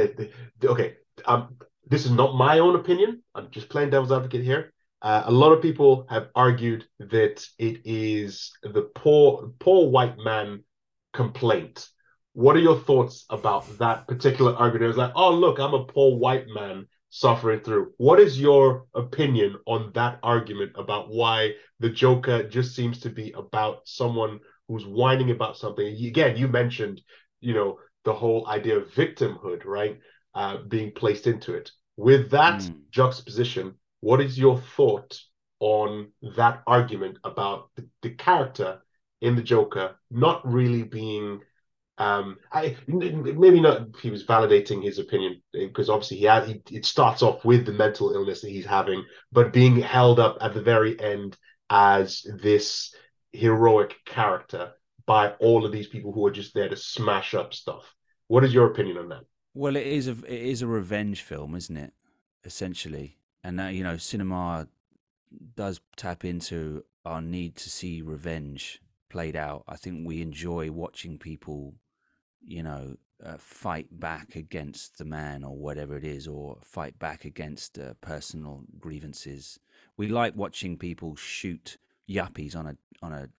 [0.63, 0.95] okay,
[1.25, 1.57] um,
[1.89, 3.23] this is not my own opinion.
[3.35, 4.73] I'm just playing devil's advocate here.
[5.01, 10.63] Uh, a lot of people have argued that it is the poor, poor white man
[11.13, 11.87] complaint.
[12.33, 14.83] What are your thoughts about that particular argument?
[14.83, 17.93] It was like, oh, look, I'm a poor white man suffering through.
[17.97, 23.31] What is your opinion on that argument about why the Joker just seems to be
[23.31, 25.87] about someone who's whining about something?
[25.87, 27.01] Again, you mentioned,
[27.39, 29.99] you know, the whole idea of victimhood, right?
[30.35, 31.71] Uh, being placed into it.
[31.97, 32.75] With that mm.
[32.91, 35.19] juxtaposition, what is your thought
[35.59, 38.81] on that argument about the, the character
[39.21, 41.41] in the Joker not really being
[41.99, 43.87] um, I maybe not.
[44.01, 46.47] He was validating his opinion because obviously he had.
[46.47, 49.03] He, it starts off with the mental illness that he's having,
[49.33, 51.35] but being held up at the very end
[51.69, 52.95] as this
[53.33, 54.71] heroic character
[55.05, 57.93] by all of these people who are just there to smash up stuff.
[58.27, 59.23] What is your opinion on that?
[59.53, 61.93] Well, it is a it is a revenge film, isn't it?
[62.45, 64.67] Essentially, and that you know, cinema
[65.55, 69.63] does tap into our need to see revenge played out.
[69.67, 71.75] I think we enjoy watching people
[72.45, 77.25] you know, uh, fight back against the man or whatever it is, or fight back
[77.25, 79.59] against uh, personal grievances.
[79.97, 81.77] We like watching people shoot
[82.09, 83.29] yuppies on a on a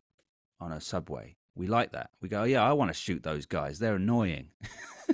[0.61, 1.37] on a subway.
[1.55, 2.11] We like that.
[2.21, 3.79] We go, yeah, I want to shoot those guys.
[3.79, 4.49] They're annoying.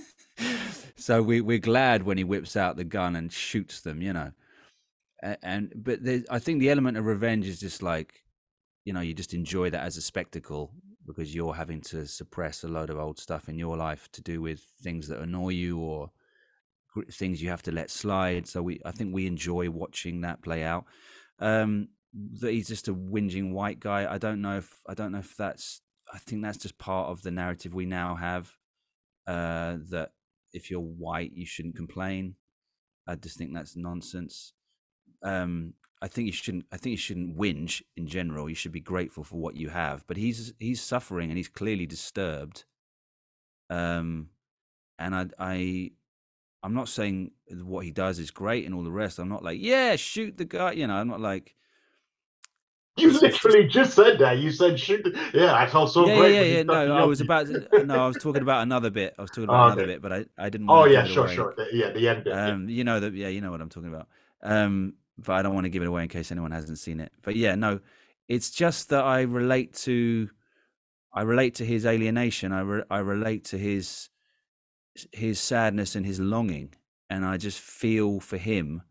[0.96, 4.32] so we we're glad when he whips out the gun and shoots them, you know.
[5.42, 8.24] And, but I think the element of revenge is just like,
[8.84, 10.72] you know, you just enjoy that as a spectacle
[11.06, 14.40] because you're having to suppress a load of old stuff in your life to do
[14.42, 16.10] with things that annoy you or
[17.10, 18.46] things you have to let slide.
[18.46, 20.84] So we, I think we enjoy watching that play out.
[21.38, 21.88] Um,
[22.40, 24.10] that he's just a whinging white guy.
[24.10, 25.82] I don't know if I don't know if that's.
[26.12, 28.52] I think that's just part of the narrative we now have.
[29.26, 30.12] Uh, that
[30.56, 32.34] if you're white, you shouldn't complain.
[33.06, 34.52] I just think that's nonsense.
[35.22, 36.66] Um, I think you shouldn't.
[36.72, 38.48] I think you shouldn't whinge in general.
[38.48, 40.06] You should be grateful for what you have.
[40.06, 42.64] But he's he's suffering and he's clearly disturbed.
[43.70, 44.30] Um,
[44.98, 45.90] and I I
[46.62, 49.18] I'm not saying what he does is great and all the rest.
[49.18, 50.72] I'm not like yeah, shoot the guy.
[50.72, 51.54] You know, I'm not like.
[52.96, 54.38] You literally just said that.
[54.38, 55.06] You said shoot.
[55.34, 56.34] Yeah, I felt so yeah, great.
[56.34, 57.46] Yeah, yeah, No, I was about.
[57.46, 59.14] To, no, I was talking about another bit.
[59.18, 59.92] I was talking about oh, another okay.
[59.92, 60.70] bit, but I I didn't.
[60.70, 61.54] oh yeah, sure, sure.
[61.56, 62.32] The, yeah, the end bit.
[62.32, 62.76] Um, yeah.
[62.76, 63.12] you know that.
[63.14, 64.08] Yeah, you know what I'm talking about.
[64.42, 67.12] Um, but I don't want to give it away in case anyone hasn't seen it.
[67.22, 67.80] But yeah, no,
[68.28, 70.30] it's just that I relate to,
[71.12, 72.52] I relate to his alienation.
[72.52, 74.10] I re, I relate to his
[75.12, 76.74] his sadness and his longing,
[77.10, 78.82] and I just feel for him.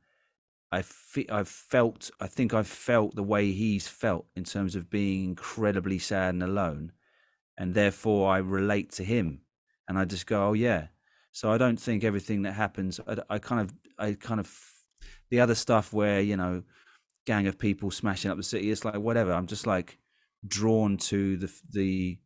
[0.75, 2.11] I fe- I've felt.
[2.19, 6.43] I think I've felt the way he's felt in terms of being incredibly sad and
[6.43, 6.91] alone,
[7.57, 9.41] and therefore I relate to him,
[9.87, 10.87] and I just go, oh yeah.
[11.31, 12.99] So I don't think everything that happens.
[13.07, 14.49] I, I kind of, I kind of
[15.29, 16.63] the other stuff where you know
[17.25, 19.97] gang of people smashing up the city it's like whatever i'm just like
[20.47, 22.19] drawn to the the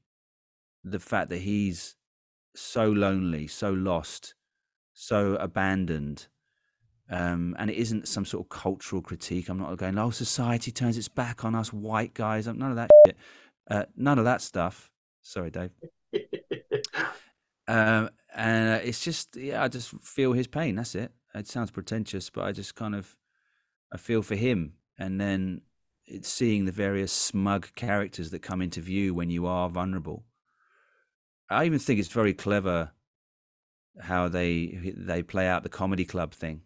[0.83, 1.95] the fact that he's
[2.55, 4.35] so lonely so lost
[4.93, 6.27] so abandoned
[7.09, 10.97] um, and it isn't some sort of cultural critique i'm not going oh society turns
[10.97, 13.17] its back on us white guys none of that shit.
[13.69, 14.91] Uh, none of that stuff
[15.21, 15.71] sorry dave
[17.67, 21.71] um, and uh, it's just yeah i just feel his pain that's it it sounds
[21.71, 23.15] pretentious, but I just kind of
[23.93, 25.61] I feel for him, and then
[26.05, 30.25] it's seeing the various smug characters that come into view when you are vulnerable.
[31.49, 32.91] I even think it's very clever
[33.99, 36.61] how they they play out the comedy club thing.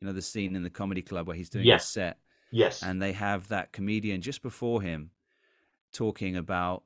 [0.00, 1.84] You know, the scene in the comedy club where he's doing yes.
[1.84, 2.18] a set.
[2.50, 2.82] Yes.
[2.82, 5.10] And they have that comedian just before him
[5.92, 6.84] talking about,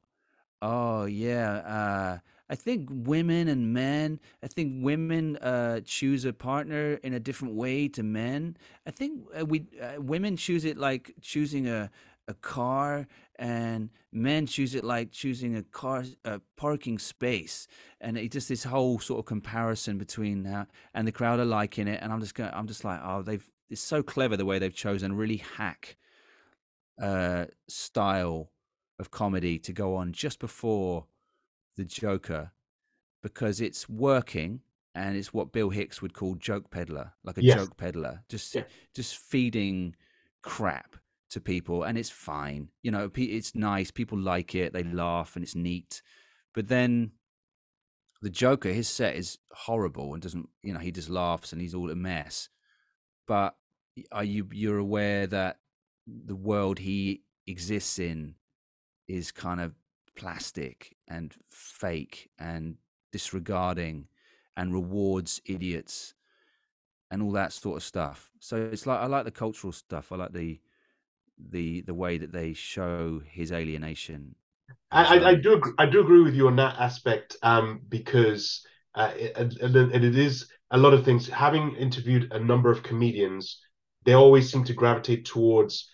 [0.63, 6.95] oh yeah, uh, I think women and men, I think women uh, choose a partner
[7.05, 8.57] in a different way to men.
[8.87, 11.91] I think uh, we uh, women choose it like choosing a
[12.31, 13.07] a car,
[13.39, 17.67] and men choose it like choosing a car a parking space.
[18.01, 21.89] And it just this whole sort of comparison between how, and the crowd are liking
[21.89, 24.59] it, and I'm just going, I'm just like, oh, they've it's so clever the way
[24.59, 25.97] they've chosen really hack
[27.01, 28.51] uh, style
[28.99, 31.07] of comedy to go on just before
[31.77, 32.53] the Joker
[33.23, 34.61] because it's working
[34.95, 37.57] and it's what Bill Hicks would call joke peddler, like a yes.
[37.57, 38.65] joke peddler, just yeah.
[38.95, 39.95] just feeding
[40.43, 40.97] crap
[41.31, 42.69] to people, and it's fine.
[42.83, 43.91] You know, it's nice.
[43.91, 44.73] People like it.
[44.73, 44.95] They mm.
[44.95, 46.03] laugh, and it's neat.
[46.55, 47.13] But then
[48.23, 50.49] the Joker, his set is horrible and doesn't.
[50.63, 52.49] You know, he just laughs and he's all a mess.
[53.27, 53.55] But
[54.13, 55.59] are you you're aware that
[56.07, 58.35] the world he exists in
[59.09, 59.75] is kind of
[60.17, 62.77] plastic and fake and
[63.13, 64.07] disregarding
[64.57, 66.15] and rewards idiots
[67.11, 68.31] and all that sort of stuff.
[68.39, 70.13] So it's like I like the cultural stuff.
[70.13, 70.61] I like the
[71.51, 74.35] the the way that they show his alienation.
[74.91, 78.65] I, I, I do agree, I do agree with you on that aspect um, because
[78.95, 81.29] uh, it, and, and it is a lot of things.
[81.29, 83.61] Having interviewed a number of comedians,
[84.05, 85.91] they always seem to gravitate towards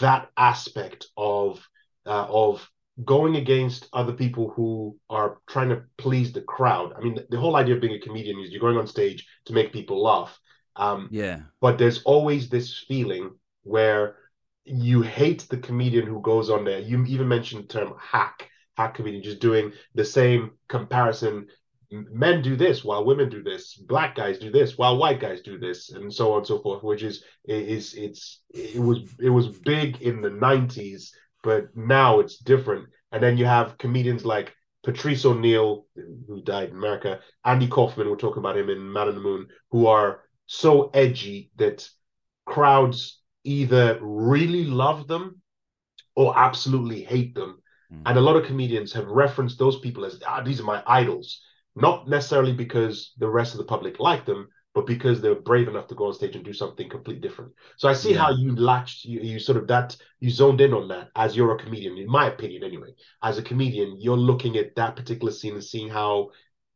[0.00, 1.66] that aspect of
[2.06, 2.68] uh, of
[3.04, 6.92] going against other people who are trying to please the crowd.
[6.96, 9.26] I mean, the, the whole idea of being a comedian is you're going on stage
[9.46, 10.38] to make people laugh.
[10.76, 11.40] Um, yeah.
[11.60, 13.32] But there's always this feeling
[13.62, 14.16] where
[14.64, 16.78] you hate the comedian who goes on there.
[16.78, 21.46] You even mentioned the term hack, hack comedian, just doing the same comparison.
[21.90, 23.74] Men do this while women do this.
[23.74, 26.82] Black guys do this while white guys do this, and so on and so forth.
[26.82, 31.10] Which is is it's it was it was big in the '90s,
[31.42, 32.86] but now it's different.
[33.12, 35.86] And then you have comedians like Patrice O'Neal,
[36.26, 39.48] who died in America, Andy Kaufman, we're talking about him in Man on the Moon,
[39.70, 41.88] who are so edgy that
[42.46, 45.40] crowds either really love them
[46.14, 47.60] or absolutely hate them.
[47.92, 48.02] Mm.
[48.06, 51.40] And a lot of comedians have referenced those people as, ah, these are my idols,
[51.74, 55.88] not necessarily because the rest of the public like them, but because they're brave enough
[55.88, 57.52] to go on stage and do something completely different.
[57.76, 58.18] So I see yeah.
[58.18, 61.54] how you latched, you, you sort of that, you zoned in on that as you're
[61.54, 62.90] a comedian, in my opinion, anyway.
[63.22, 66.30] As a comedian, you're looking at that particular scene and seeing how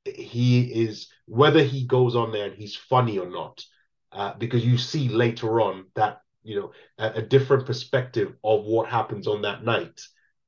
[0.05, 3.65] he is whether he goes on there and he's funny or not
[4.13, 8.89] uh, because you see later on that you know a, a, different perspective of what
[8.89, 10.01] happens on that night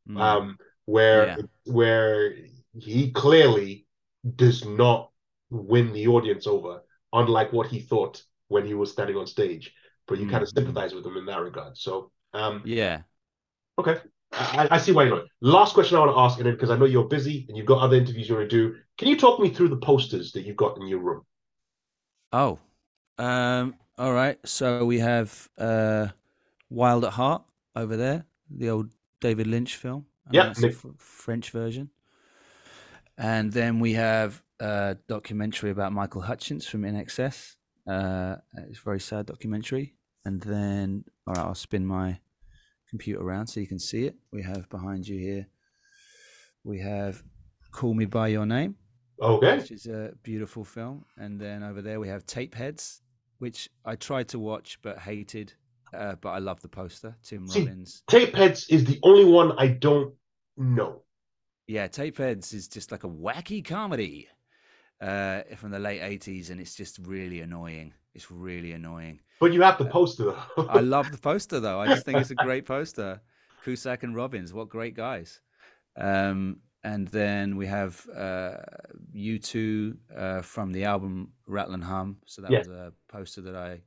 [0.08, 0.20] mm.
[0.20, 1.36] um, where yeah.
[1.64, 2.34] where
[2.78, 3.86] he clearly
[4.36, 5.10] does not
[5.50, 6.82] win the audience over
[7.12, 9.72] unlike what he thought when he was standing on stage
[10.06, 10.30] but you mm.
[10.30, 13.00] kind of sympathize with him in that regard so um, yeah
[13.78, 13.96] okay
[14.32, 15.26] I, I, see why you're not.
[15.40, 17.66] Last question I want to ask, and then because I know you're busy and you've
[17.66, 20.42] got other interviews you want to do, can you talk me through the posters that
[20.42, 21.22] you've got in your room?
[22.32, 22.58] Oh,
[23.18, 24.38] um, all right.
[24.44, 26.08] So we have uh,
[26.70, 27.42] Wild at Heart
[27.74, 28.90] over there, the old
[29.20, 30.06] David Lynch film.
[30.30, 30.52] Yeah,
[30.98, 31.90] French version.
[33.16, 37.54] And then we have a documentary about Michael Hutchence from INXS.
[37.88, 38.36] Uh,
[38.68, 39.94] it's a very sad documentary.
[40.24, 42.18] And then, all right, I'll spin my
[42.90, 44.16] computer around so you can see it.
[44.32, 45.46] We have behind you here,
[46.64, 47.22] we have
[47.70, 48.74] Call Me By Your Name.
[49.22, 49.58] Okay.
[49.58, 51.04] Which is a beautiful film.
[51.16, 53.00] And then over there we have Tapeheads,
[53.38, 55.52] which I tried to watch but hated.
[55.94, 57.16] Uh, but I love the poster.
[57.22, 58.02] Tim See, Robbins.
[58.10, 60.14] Tapeheads is the only one I don't
[60.56, 61.02] know.
[61.68, 64.28] Yeah, Tapeheads is just like a wacky comedy
[65.00, 67.92] uh, from the late 80s, and it's just really annoying.
[68.14, 69.20] It's really annoying.
[69.40, 70.66] But you have the poster, though.
[70.68, 71.80] I love the poster, though.
[71.80, 73.20] I just think it's a great poster.
[73.64, 75.40] Cusack and Robbins, what great guys.
[75.96, 78.58] Um, and then we have uh,
[79.12, 82.18] U2 uh, from the album Rattle and Hum.
[82.26, 82.58] So that yeah.
[82.58, 83.80] was a poster that I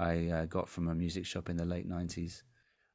[0.00, 2.42] I uh, got from a music shop in the late nineties.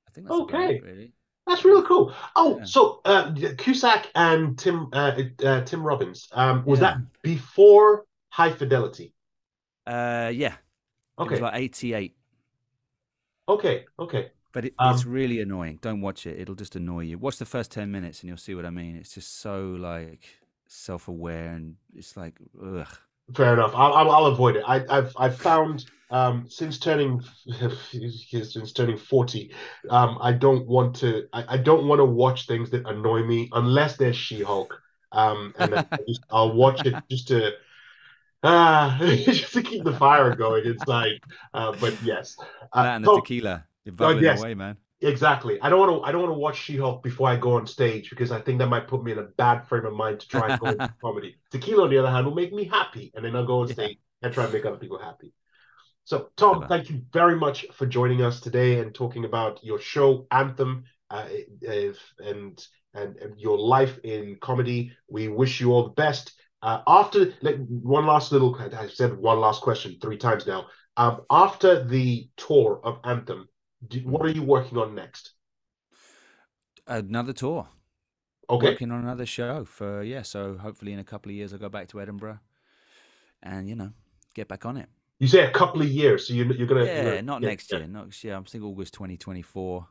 [0.06, 0.76] I think that's okay.
[0.76, 1.14] It, really.
[1.48, 2.14] That's really cool.
[2.36, 2.66] Oh, yeah.
[2.66, 6.96] so uh, Cusack and Tim uh, uh, Tim Robbins um, was yeah.
[6.96, 9.14] that before High Fidelity?
[9.88, 10.56] Uh, yeah.
[11.18, 11.28] Okay.
[11.28, 12.18] It was like eighty eight.
[13.48, 13.86] Okay.
[13.98, 14.32] Okay.
[14.52, 15.80] But it, um, it's really annoying.
[15.82, 17.18] Don't watch it; it'll just annoy you.
[17.18, 18.96] Watch the first ten minutes, and you'll see what I mean.
[18.96, 20.28] It's just so like
[20.68, 22.88] self-aware, and it's like, ugh.
[23.36, 23.74] Fair enough.
[23.76, 24.64] I'll, I'll, I'll avoid it.
[24.66, 27.22] I, have I've found um, since turning
[27.92, 29.54] since turning forty,
[29.90, 31.28] um, I don't want to.
[31.34, 34.82] I, I don't want to watch things that annoy me unless they're She-Hulk.
[35.12, 37.52] Um, and I just, I'll watch it just to
[38.44, 41.20] ah just to keep the fire going inside.
[41.54, 42.36] Uh, but yes,
[42.74, 43.66] uh, that and the tequila.
[44.22, 44.78] You're yes, away, man.
[45.02, 45.62] Exactly.
[45.62, 46.08] I don't want to.
[46.08, 48.68] I don't want to watch She-Hulk before I go on stage because I think that
[48.68, 51.38] might put me in a bad frame of mind to try and go into comedy.
[51.52, 53.98] Tequila, on the other hand, will make me happy, and then I'll go on stage
[54.22, 54.28] yeah.
[54.28, 55.34] and try and make other people happy.
[56.04, 60.26] So, Tom, thank you very much for joining us today and talking about your show
[60.32, 61.28] Anthem uh,
[61.68, 61.96] and,
[62.94, 64.92] and and your life in comedy.
[65.08, 66.34] We wish you all the best.
[66.62, 70.68] Uh, after like, one last little, I said one last question three times now.
[70.98, 73.48] Um, after the tour of Anthem,
[73.88, 75.32] do, what are you working on next?
[76.88, 77.68] Another tour.
[78.50, 78.70] Okay.
[78.72, 80.24] Working on another show for yeah.
[80.24, 82.40] So hopefully in a couple of years I'll go back to Edinburgh,
[83.44, 83.92] and you know
[84.34, 84.90] get back on it.
[85.20, 87.72] You say a couple of years, so you're, you're gonna yeah, you're, not yeah, next
[87.72, 88.34] year, not next year.
[88.36, 89.88] I'm thinking August 2024.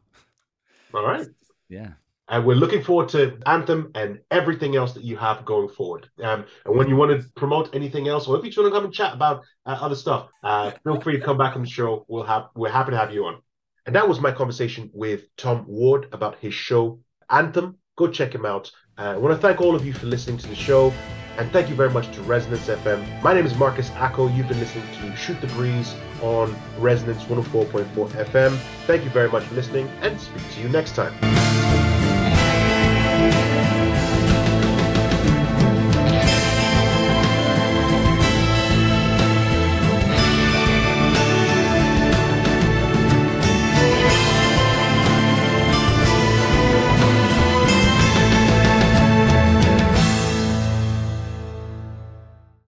[0.95, 1.27] All right.
[1.71, 1.91] Yeah.
[2.29, 6.09] And we're looking forward to Anthem and everything else that you have going forward.
[6.23, 8.75] Um, and when you want to promote anything else, or if you just want to
[8.75, 11.69] come and chat about uh, other stuff, uh, feel free to come back on the
[11.69, 12.07] show.
[12.09, 13.43] We'll have we're happy to have you on.
[13.89, 17.79] And that was my conversation with Tom Ward about his show, Anthem.
[17.97, 18.71] Go check him out.
[18.99, 20.93] Uh, I want to thank all of you for listening to the show.
[21.39, 23.23] And thank you very much to Resonance FM.
[23.23, 24.29] My name is Marcus Acko.
[24.29, 27.87] You've been listening to Shoot the Breeze on Resonance 104.4
[28.27, 28.59] FM.
[28.87, 31.78] Thank you very much for listening and speak to you next time.